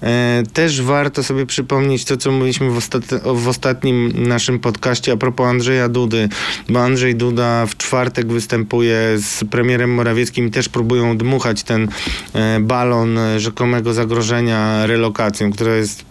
[0.02, 5.16] E, też warto sobie przypomnieć to, co mówiliśmy w, ostat- w ostatnim naszym podcaście a
[5.16, 6.28] propos Andrzeja Dudy,
[6.68, 11.88] bo Andrzej Duda w czwartek występuje z premierem Morawieckim i też próbują dmuchać ten
[12.34, 16.04] e, balon e, rzekomego zagrożenia relokacją, która jest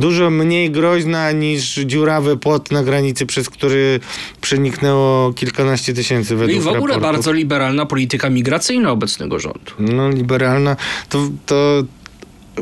[0.00, 4.00] dużo mniej groźna niż dziurawy płot na granicy, przez który
[4.40, 7.02] przeniknęło kilkanaście tysięcy No według I w ogóle raportów.
[7.02, 9.72] bardzo liberalna polityka migracyjna obecnego rządu.
[9.78, 10.76] No, liberalna.
[11.08, 11.82] To, to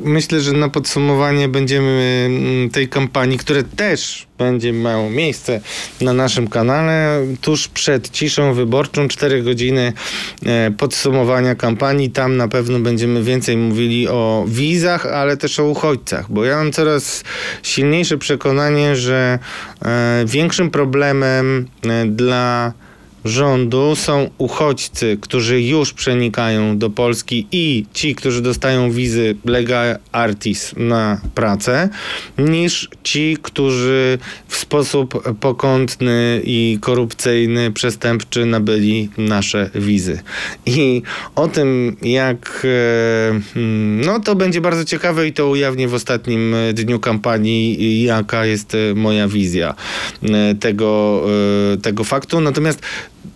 [0.04, 5.60] myślę, że na podsumowanie będziemy mm, tej kampanii, które też będzie miało miejsce
[6.00, 9.92] na naszym kanale, tuż przed ciszą wyborczą, 4 godziny
[10.46, 12.10] e, podsumowania kampanii.
[12.10, 16.72] Tam na pewno będziemy więcej mówili o wizach, ale też o uchodźcach, bo ja mam
[16.72, 17.24] coraz
[17.62, 19.38] silniejsze przekonanie, że
[19.84, 22.72] e, większym problemem e, dla
[23.28, 30.74] rządu są uchodźcy, którzy już przenikają do Polski i ci, którzy dostają wizy lega artis
[30.76, 31.88] na pracę,
[32.38, 34.18] niż ci, którzy
[34.48, 40.20] w sposób pokątny i korupcyjny, przestępczy nabyli nasze wizy.
[40.66, 41.02] I
[41.34, 46.54] o tym, jak e, mm, no to będzie bardzo ciekawe i to ujawnię w ostatnim
[46.74, 49.74] dniu kampanii, jaka jest moja wizja
[50.22, 51.22] e, tego,
[51.72, 52.40] e, tego faktu.
[52.40, 52.82] Natomiast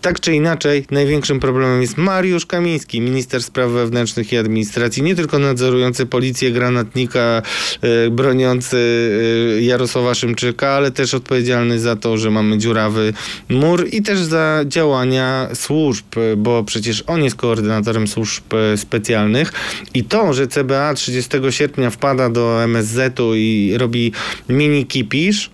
[0.01, 5.39] tak czy inaczej, największym problemem jest Mariusz Kamiński, minister spraw wewnętrznych i administracji, nie tylko
[5.39, 7.41] nadzorujący policję, granatnika,
[7.81, 8.77] e, broniący
[9.57, 13.13] e, Jarosława Szymczyka, ale też odpowiedzialny za to, że mamy dziurawy
[13.49, 16.05] mur i też za działania służb,
[16.37, 19.51] bo przecież on jest koordynatorem służb e, specjalnych.
[19.93, 24.11] I to, że CBA 30 sierpnia wpada do MSZ-u i robi
[24.49, 25.49] mini kipisz,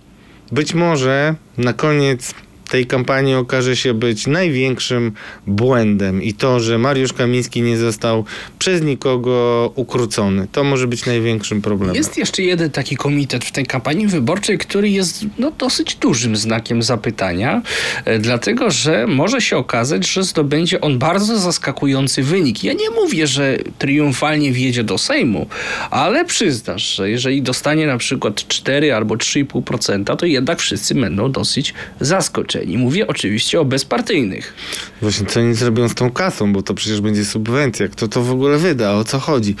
[0.52, 2.34] być może na koniec
[2.68, 5.12] tej kampanii okaże się być największym
[5.46, 8.24] błędem i to, że Mariusz Kamiński nie został
[8.58, 10.46] przez nikogo ukrócony.
[10.52, 11.96] To może być największym problemem.
[11.96, 16.82] Jest jeszcze jeden taki komitet w tej kampanii wyborczej, który jest no, dosyć dużym znakiem
[16.82, 17.62] zapytania,
[18.04, 22.64] e, dlatego że może się okazać, że zdobędzie on bardzo zaskakujący wynik.
[22.64, 25.46] Ja nie mówię, że triumfalnie wjedzie do Sejmu,
[25.90, 31.74] ale przyznasz, że jeżeli dostanie na przykład 4 albo 3,5%, to jednak wszyscy będą dosyć
[32.00, 32.57] zaskoczeni.
[32.66, 34.54] Mówię oczywiście o bezpartyjnych.
[35.02, 37.88] Właśnie co oni zrobią z tą kasą, bo to przecież będzie subwencja.
[37.88, 38.94] Kto to w ogóle wyda?
[38.94, 39.54] O co chodzi?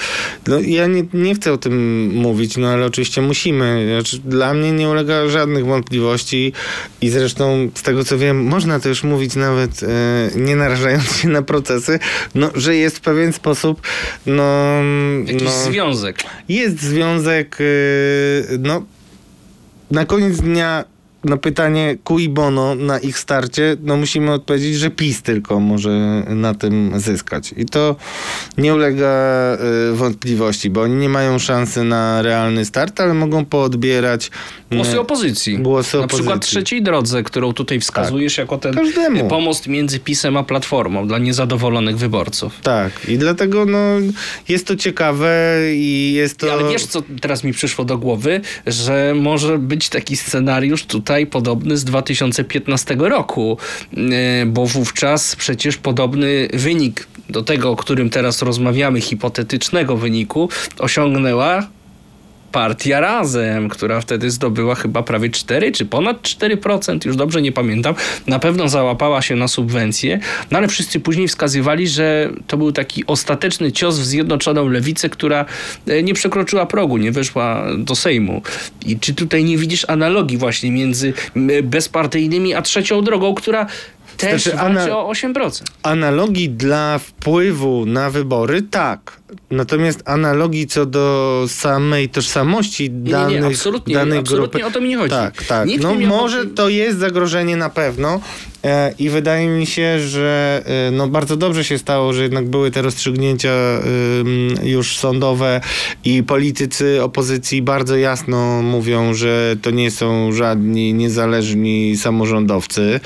[0.46, 3.88] No ja nie, nie chcę o tym mówić, no ale oczywiście musimy.
[3.94, 6.52] Znaczy, dla mnie nie ulega żadnych wątpliwości
[7.00, 9.86] i zresztą z tego co wiem, można to już mówić nawet e,
[10.36, 11.98] nie narażając się na procesy,
[12.34, 13.82] no, że jest w pewien sposób
[14.26, 14.74] no...
[15.26, 16.22] Jakiś no związek.
[16.48, 18.84] jest związek, yy, no,
[19.90, 20.84] na koniec dnia
[21.24, 25.90] na pytanie cui bono na ich starcie, no musimy odpowiedzieć, że PiS tylko może
[26.28, 27.54] na tym zyskać.
[27.56, 27.96] I to
[28.58, 29.56] nie ulega
[29.90, 34.30] y, wątpliwości, bo oni nie mają szansy na realny start, ale mogą poodbierać
[34.72, 35.58] Głosy y, opozycji.
[35.58, 39.28] Głosy Na przykład trzeciej drodze, którą tutaj wskazujesz jako ten Każdemu.
[39.28, 42.60] pomost między PiSem a Platformą dla niezadowolonych wyborców.
[42.62, 43.78] Tak, i dlatego no,
[44.48, 46.52] jest to ciekawe i jest to...
[46.52, 48.40] Ale wiesz, co teraz mi przyszło do głowy?
[48.66, 53.58] Że może być taki scenariusz tutaj podobny z 2015 roku,
[53.92, 54.06] yy,
[54.46, 60.48] bo wówczas przecież podobny wynik do tego, o którym teraz rozmawiamy, hipotetycznego wyniku,
[60.78, 61.66] osiągnęła
[62.52, 67.94] partia Razem, która wtedy zdobyła chyba prawie 4 czy ponad 4%, już dobrze nie pamiętam.
[68.26, 70.20] Na pewno załapała się na subwencje,
[70.50, 75.44] no ale wszyscy później wskazywali, że to był taki ostateczny cios w Zjednoczoną Lewicę, która
[75.86, 78.42] e, nie przekroczyła progu, nie weszła do Sejmu.
[78.86, 81.12] I czy tutaj nie widzisz analogii właśnie między
[81.62, 83.66] bezpartyjnymi a trzecią drogą, która
[84.16, 85.62] też Znaczy, walczy o 8%.
[85.82, 89.17] Analogii dla wpływu na wybory, tak.
[89.50, 94.66] Natomiast analogii co do samej tożsamości danych, nie, nie, absolutnie, danej absolutnie grupy.
[94.66, 95.10] o to mi nie chodzi.
[95.10, 95.68] Tak, tak.
[95.68, 98.20] Nikt no miał może to jest zagrożenie na pewno
[98.64, 102.70] e, i wydaje mi się, że e, no bardzo dobrze się stało, że jednak były
[102.70, 103.50] te rozstrzygnięcia
[104.62, 105.60] już sądowe
[106.04, 113.00] i politycy opozycji bardzo jasno mówią, że to nie są żadni niezależni samorządowcy,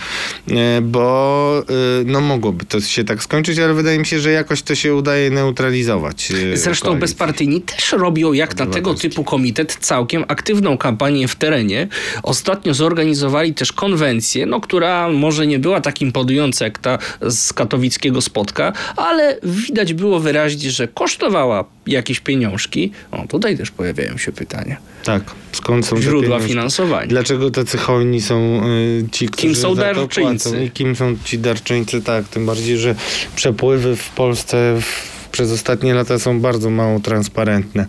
[0.50, 1.62] e, bo
[2.04, 5.30] no mogłoby to się tak skończyć, ale wydaje mi się, że jakoś to się udaje
[5.30, 6.11] neutralizować.
[6.52, 7.00] E, Zresztą koalicję.
[7.00, 11.88] bezpartyjni też robią, jak na tego typu komitet, całkiem aktywną kampanię w terenie.
[12.22, 16.98] Ostatnio zorganizowali też konwencję, no, która może nie była tak imponująca jak ta
[17.28, 22.92] z katowickiego spotka, ale widać było wyraźnie, że kosztowała jakieś pieniążki.
[23.10, 24.76] O, tutaj też pojawiają się pytania.
[25.04, 27.06] Tak, skąd są Źródła finansowania.
[27.06, 30.64] Dlaczego tacy hojni są y, ci, którzy Kim są darczyńcy?
[30.64, 32.02] I kim są ci darczyńcy?
[32.02, 32.94] Tak, tym bardziej, że
[33.36, 37.86] przepływy w Polsce w, przez ostatnie lata są bardzo mało transparentne.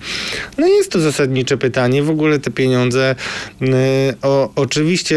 [0.58, 2.04] No jest to zasadnicze pytanie.
[2.04, 3.16] W ogóle te pieniądze
[3.62, 3.66] y,
[4.22, 5.16] o, oczywiście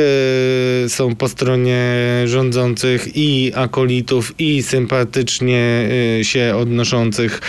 [0.85, 1.83] y, są po stronie
[2.25, 5.89] rządzących i akolitów, i sympatycznie
[6.21, 7.41] y, się odnoszących,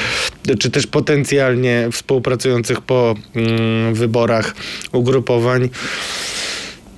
[0.60, 4.56] czy też potencjalnie współpracujących po mm, wyborach
[4.92, 5.70] ugrupowań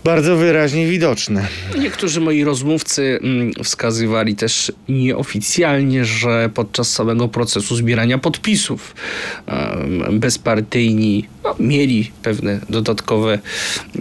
[0.10, 1.48] bardzo wyraźnie widoczne.
[1.80, 8.96] Niektórzy moi rozmówcy mm, wskazywali też nieoficjalnie, że podczas samego procesu zbierania podpisów
[10.12, 11.26] bezpartyjni
[11.60, 13.40] mieli pewne dodatkowe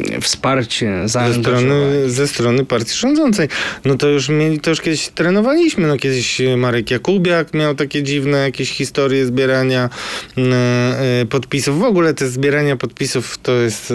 [0.08, 1.58] mm, wsparcie, Ze zaangażowanie.
[1.66, 3.48] strony, ze strony partii rządzącej.
[3.84, 5.86] No to już mieli, to już kiedyś trenowaliśmy.
[5.86, 9.90] No kiedyś Marek Jakubiak miał takie dziwne jakieś historie zbierania
[10.36, 10.52] mm,
[11.22, 11.78] e, podpisów.
[11.78, 13.94] W ogóle te zbierania podpisów to jest e,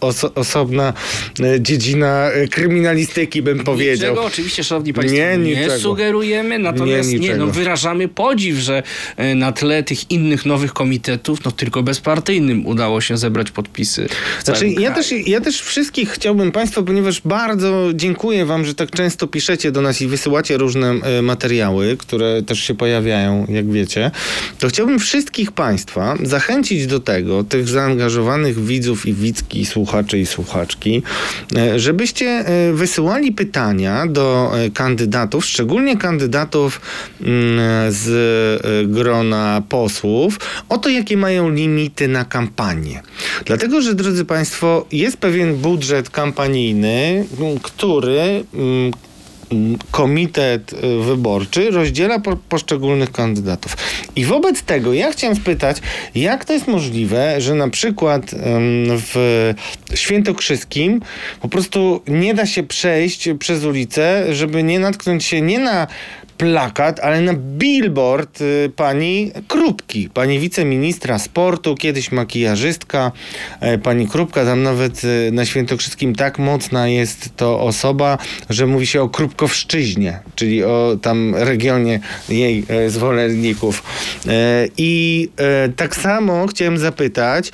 [0.00, 0.92] oso, osobna
[1.40, 4.10] e, dziedzina e, kryminalistyki, bym powiedział.
[4.10, 8.82] Niczego oczywiście, szanowni państwo, Nie, nie, sugerujemy, natomiast Nie, nie, no, wyrażamy podziw, że
[9.16, 14.08] e, na tle tych innych nowych komitetów, no tylko bezpartyjnym udało się zebrać podpisy.
[14.44, 14.94] Znaczy, całym ja kraju.
[14.94, 19.82] też, ja też wszystkich chciałbym Państwa, ponieważ bardzo dziękuję Wam, że tak często piszecie do
[19.82, 24.10] nas i wysyłacie różne e, materiały, które też się pojawiają, jak wiecie,
[24.58, 31.02] to chciałbym wszystkich Państwa zachęcić do tego, tych zaangażowanych widzów i widzki, słuchaczy i słuchaczki,
[31.56, 36.80] e, żebyście e, wysyłali pytania do kandydatów, szczególnie kandydatów
[37.20, 38.04] mm, z
[38.90, 42.53] grona posłów, o to, jakie mają limity na kampanię.
[43.44, 47.26] Dlatego, że drodzy Państwo, jest pewien budżet kampanijny,
[47.62, 48.44] który
[49.90, 53.76] komitet y, wyborczy rozdziela po, poszczególnych kandydatów.
[54.16, 55.76] I wobec tego ja chciałem spytać,
[56.14, 58.34] jak to jest możliwe, że na przykład
[58.88, 59.54] w
[59.94, 61.00] Świętokrzyskim
[61.40, 65.86] po prostu nie da się przejść przez ulicę, żeby nie natknąć się nie na
[66.38, 73.12] plakat, ale na billboard y, pani Krupki, pani wiceministra sportu, kiedyś makijażystka,
[73.60, 78.18] e, pani Krupka, tam nawet y, na Świętokrzyskim tak mocna jest to osoba,
[78.50, 83.82] że mówi się o Krupkowszczyźnie, czyli o tam regionie jej zwolenników.
[84.78, 85.28] I
[85.76, 87.52] tak samo chciałem zapytać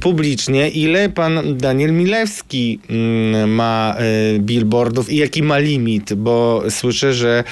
[0.00, 3.96] publicznie, ile pan Daniel Milewski mm, ma
[4.38, 7.44] billboardów i jaki ma limit, bo słyszę, że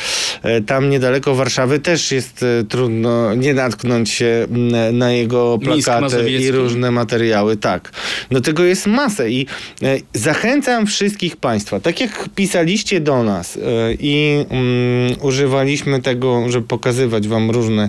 [0.67, 4.47] tam niedaleko Warszawy też jest e, trudno nie natknąć się
[4.93, 7.57] na jego plakaty i różne materiały.
[7.57, 7.93] Tak.
[8.31, 9.47] No tego jest masę i
[9.83, 13.61] e, zachęcam wszystkich Państwa, tak jak pisaliście do nas e,
[14.01, 17.89] i mm, używaliśmy tego, żeby pokazywać Wam różne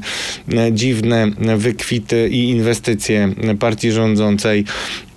[0.71, 4.65] dziwne wykwity i inwestycje partii rządzącej.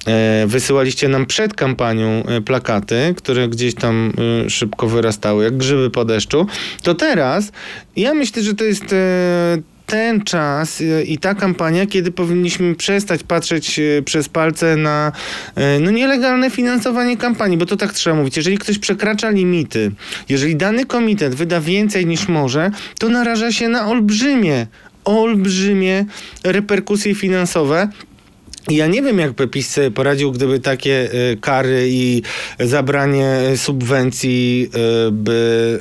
[0.07, 4.13] E, Wysyłaliście nam przed kampanią e, plakaty, które gdzieś tam
[4.47, 6.47] e, szybko wyrastały, jak grzyby po deszczu.
[6.83, 7.53] To teraz
[7.97, 8.85] ja myślę, że to jest
[9.87, 15.13] ten czas i ta kampania, kiedy powinniśmy przestać patrzeć przez palce na
[15.81, 18.37] no, nielegalne finansowanie kampanii, bo to tak trzeba mówić.
[18.37, 19.93] Jeżeli ktoś przekracza limity,
[20.29, 24.67] jeżeli dany komitet wyda więcej niż może, to naraża się na olbrzymie,
[25.05, 26.05] olbrzymie
[26.45, 27.89] reperkusje finansowe.
[28.71, 32.23] I ja nie wiem, jakby PiS sobie poradził, gdyby takie y, kary i
[32.61, 34.71] zabranie subwencji
[35.09, 35.81] y, by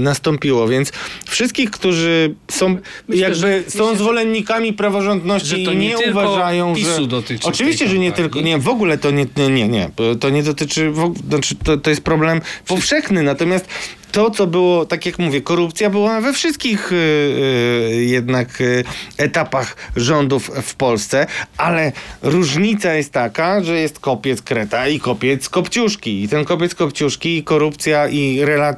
[0.00, 0.68] nastąpiło.
[0.68, 0.92] Więc
[1.28, 2.76] wszystkich, którzy są
[3.08, 7.06] Myślę, jakby że- są myślę, zwolennikami praworządności i nie nie, uważają, PiSu że...
[7.06, 10.90] dotyczy Oczywiście, że nie tylko, nie, w ogóle to nie, nie, nie, to nie dotyczy,
[10.90, 13.66] w, znaczy to, to jest problem powszechny, natomiast
[14.12, 18.84] to, co było, tak jak mówię, korupcja była we wszystkich y, y, jednak y,
[19.16, 21.92] etapach rządów w Polsce, ale
[22.22, 26.22] różnica jest taka, że jest kopiec kreta i kopiec kopciuszki.
[26.22, 28.76] I ten kopiec kopciuszki i korupcja i rea,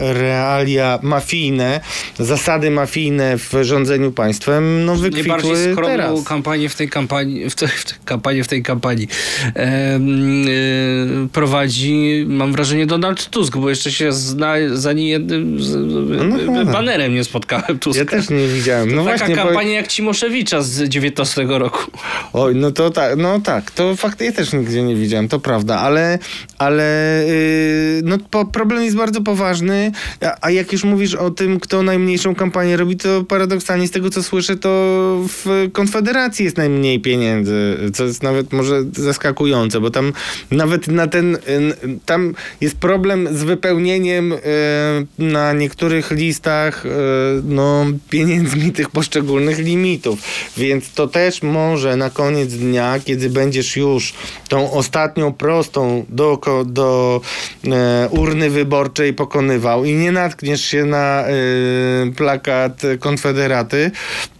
[0.00, 1.80] realia mafijne,
[2.18, 6.24] zasady mafijne w rządzeniu państwem, no Najbardziej wykwitły skromną teraz.
[6.24, 9.08] kampanię w tej kampanii, w, te, w te, kampanię w tej kampanii
[9.54, 15.58] em, e, prowadzi, mam wrażenie, Donald Tusk, bo jeszcze się zna, za nie jednym
[16.28, 16.64] No, no.
[16.72, 18.00] banerem nie spotkałem Tuska.
[18.02, 18.94] Ja też nie widziałem.
[18.94, 21.90] No Taka właśnie, bo- kampania jak Cimoszewicza z 19 roku.
[22.32, 25.78] Oj, no to tak, no tak, to fakt, ja też nigdzie nie widziałem, to prawda,
[25.78, 26.18] ale,
[26.58, 26.84] ale
[27.26, 29.92] yy, no po, problem jest bardzo poważny,
[30.22, 34.10] a, a jak już mówisz o tym, kto najmniejszą kampanię robi, to paradoksalnie z tego,
[34.10, 34.70] co słyszę, to
[35.28, 40.12] w Konfederacji jest najmniej pieniędzy, co jest nawet może zaskakujące, bo tam
[40.50, 41.38] nawet na ten, y,
[42.06, 44.34] tam jest problem z wypełnieniem
[45.18, 46.88] na niektórych listach y,
[47.44, 50.18] no, pieniędzmi tych poszczególnych limitów,
[50.56, 54.14] więc to też może na koniec dnia, kiedy będziesz już
[54.48, 57.20] tą ostatnią prostą do, do
[57.64, 61.32] e, urny wyborczej pokonywał i nie natkniesz się na e,
[62.16, 63.90] plakat Konfederaty,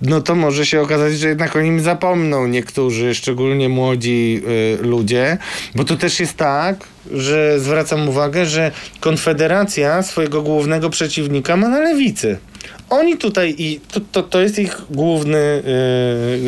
[0.03, 4.43] no to może się okazać, że jednak o nim zapomną niektórzy, szczególnie młodzi
[4.81, 5.39] e, ludzie,
[5.75, 8.71] bo to też jest tak, że zwracam uwagę, że
[9.01, 12.39] Konfederacja swojego głównego przeciwnika ma na lewicy.
[12.91, 15.63] Oni tutaj i to, to, to jest ich główny,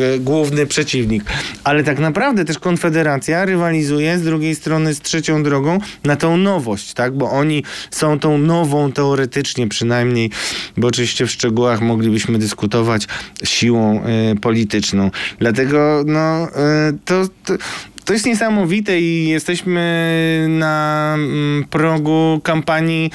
[0.09, 1.23] yy, główny przeciwnik.
[1.63, 6.93] Ale tak naprawdę też Konfederacja rywalizuje z drugiej strony z trzecią drogą na tą nowość,
[6.93, 7.17] tak?
[7.17, 10.29] Bo oni są tą nową teoretycznie przynajmniej,
[10.77, 13.07] bo oczywiście w szczegółach moglibyśmy dyskutować
[13.43, 15.11] siłą yy, polityczną.
[15.39, 17.53] Dlatego no, yy, to, to
[18.05, 23.11] to jest niesamowite i jesteśmy na mm, progu kampanii,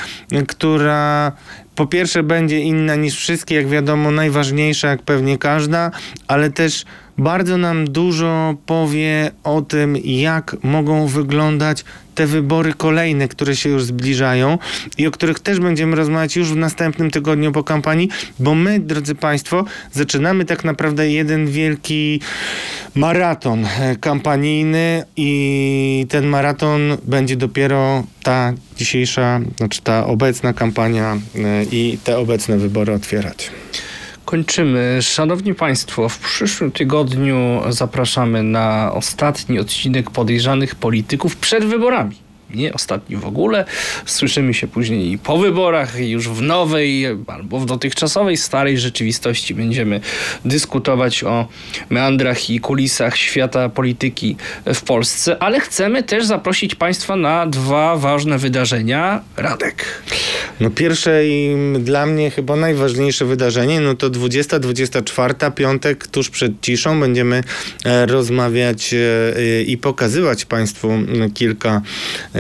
[0.48, 1.32] która
[1.74, 5.90] po pierwsze będzie inna niż wszystkie, jak wiadomo, najważniejsza, jak pewnie każda,
[6.28, 6.84] ale też
[7.18, 13.84] bardzo nam dużo powie o tym, jak mogą wyglądać te wybory kolejne, które się już
[13.84, 14.58] zbliżają
[14.98, 18.08] i o których też będziemy rozmawiać już w następnym tygodniu po kampanii,
[18.38, 22.20] bo my, drodzy Państwo, zaczynamy tak naprawdę jeden wielki
[22.94, 31.64] maraton e, kampanijny i ten maraton będzie dopiero ta dzisiejsza, znaczy ta obecna kampania e,
[31.64, 33.50] i te obecne wybory otwierać.
[34.28, 34.98] Kończymy.
[35.02, 42.16] Szanowni Państwo, w przyszłym tygodniu zapraszamy na ostatni odcinek podejrzanych polityków przed wyborami.
[42.54, 43.64] Nie ostatni w ogóle.
[44.06, 50.00] Słyszymy się później po wyborach, już w nowej albo w dotychczasowej, starej rzeczywistości będziemy
[50.44, 51.48] dyskutować o
[51.90, 54.36] meandrach i kulisach świata polityki
[54.74, 59.20] w Polsce, ale chcemy też zaprosić Państwa na dwa ważne wydarzenia.
[59.36, 59.84] Radek.
[60.60, 67.00] No pierwsze i dla mnie chyba najważniejsze wydarzenie, no to 20-24, piątek tuż przed ciszą.
[67.00, 67.42] Będziemy
[67.84, 70.92] e, rozmawiać e, i pokazywać Państwu
[71.34, 71.82] kilka,
[72.34, 72.37] e,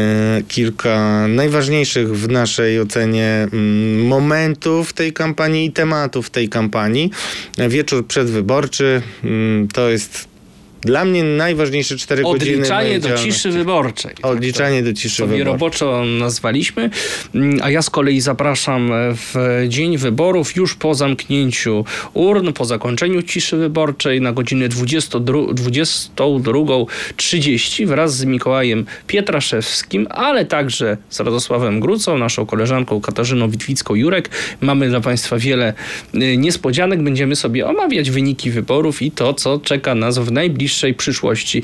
[0.48, 7.10] kilka najważniejszych w naszej ocenie m, momentów tej kampanii i tematów tej kampanii.
[7.58, 10.37] E, Wieczór przedwyborczy m, to jest
[10.80, 12.56] dla mnie najważniejsze 4 godziny.
[12.56, 14.14] Odliczanie do ciszy wyborczej.
[14.22, 15.52] Odliczanie do ciszy sobie wyborczej.
[15.52, 16.90] roboczo nazwaliśmy,
[17.34, 23.22] Mm, a ja z kolei zapraszam w dzień wyborów już po zamknięciu urn, po zakończeniu
[23.22, 32.18] ciszy wyborczej na godzinę 22 22.30 wraz z Mikołajem Pietraszewskim, ale także z Radosławem Grucą,
[32.18, 34.28] naszą koleżanką Katarzyną Witwicką-Jurek.
[34.60, 35.74] Mamy dla Państwa wiele
[36.14, 37.02] y, niespodzianek.
[37.02, 40.32] Będziemy sobie omawiać wyniki wyborów i to, co czeka nas w
[40.68, 41.62] najbliższej przyszłości.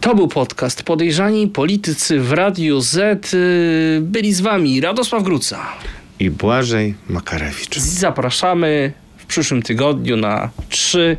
[0.00, 3.34] To był podcast Podejrzani Politycy w Radiu Z.
[3.34, 5.66] Y, Byli z wami Radosław Gruca.
[6.18, 7.78] I Błażej Makarewicz.
[7.78, 11.16] Zapraszamy w przyszłym tygodniu na trzy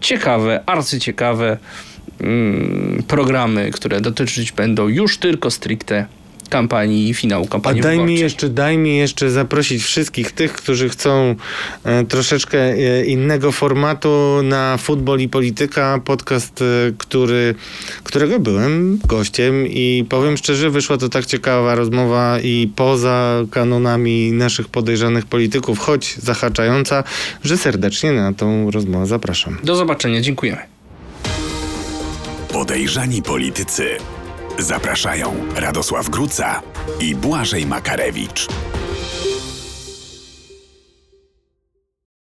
[0.00, 1.58] ciekawe, arcyciekawe
[2.20, 6.06] mm, programy, które dotyczyć będą już tylko stricte
[6.52, 8.22] kampanii i finału A kampanii daj mi wyborczej.
[8.22, 11.34] jeszcze, daj mi jeszcze zaprosić wszystkich tych, którzy chcą
[11.84, 16.64] e, troszeczkę e, innego formatu na Futbol i Polityka, podcast, e,
[16.98, 17.54] który,
[18.04, 24.68] którego byłem gościem i powiem szczerze, wyszła to tak ciekawa rozmowa i poza kanonami naszych
[24.68, 27.04] podejrzanych polityków, choć zahaczająca,
[27.44, 29.58] że serdecznie na tą rozmowę zapraszam.
[29.64, 30.62] Do zobaczenia, dziękujemy.
[32.52, 33.84] Podejrzani politycy.
[34.62, 36.62] Zapraszają Radosław Gruca
[37.00, 38.48] i Błażej Makarewicz.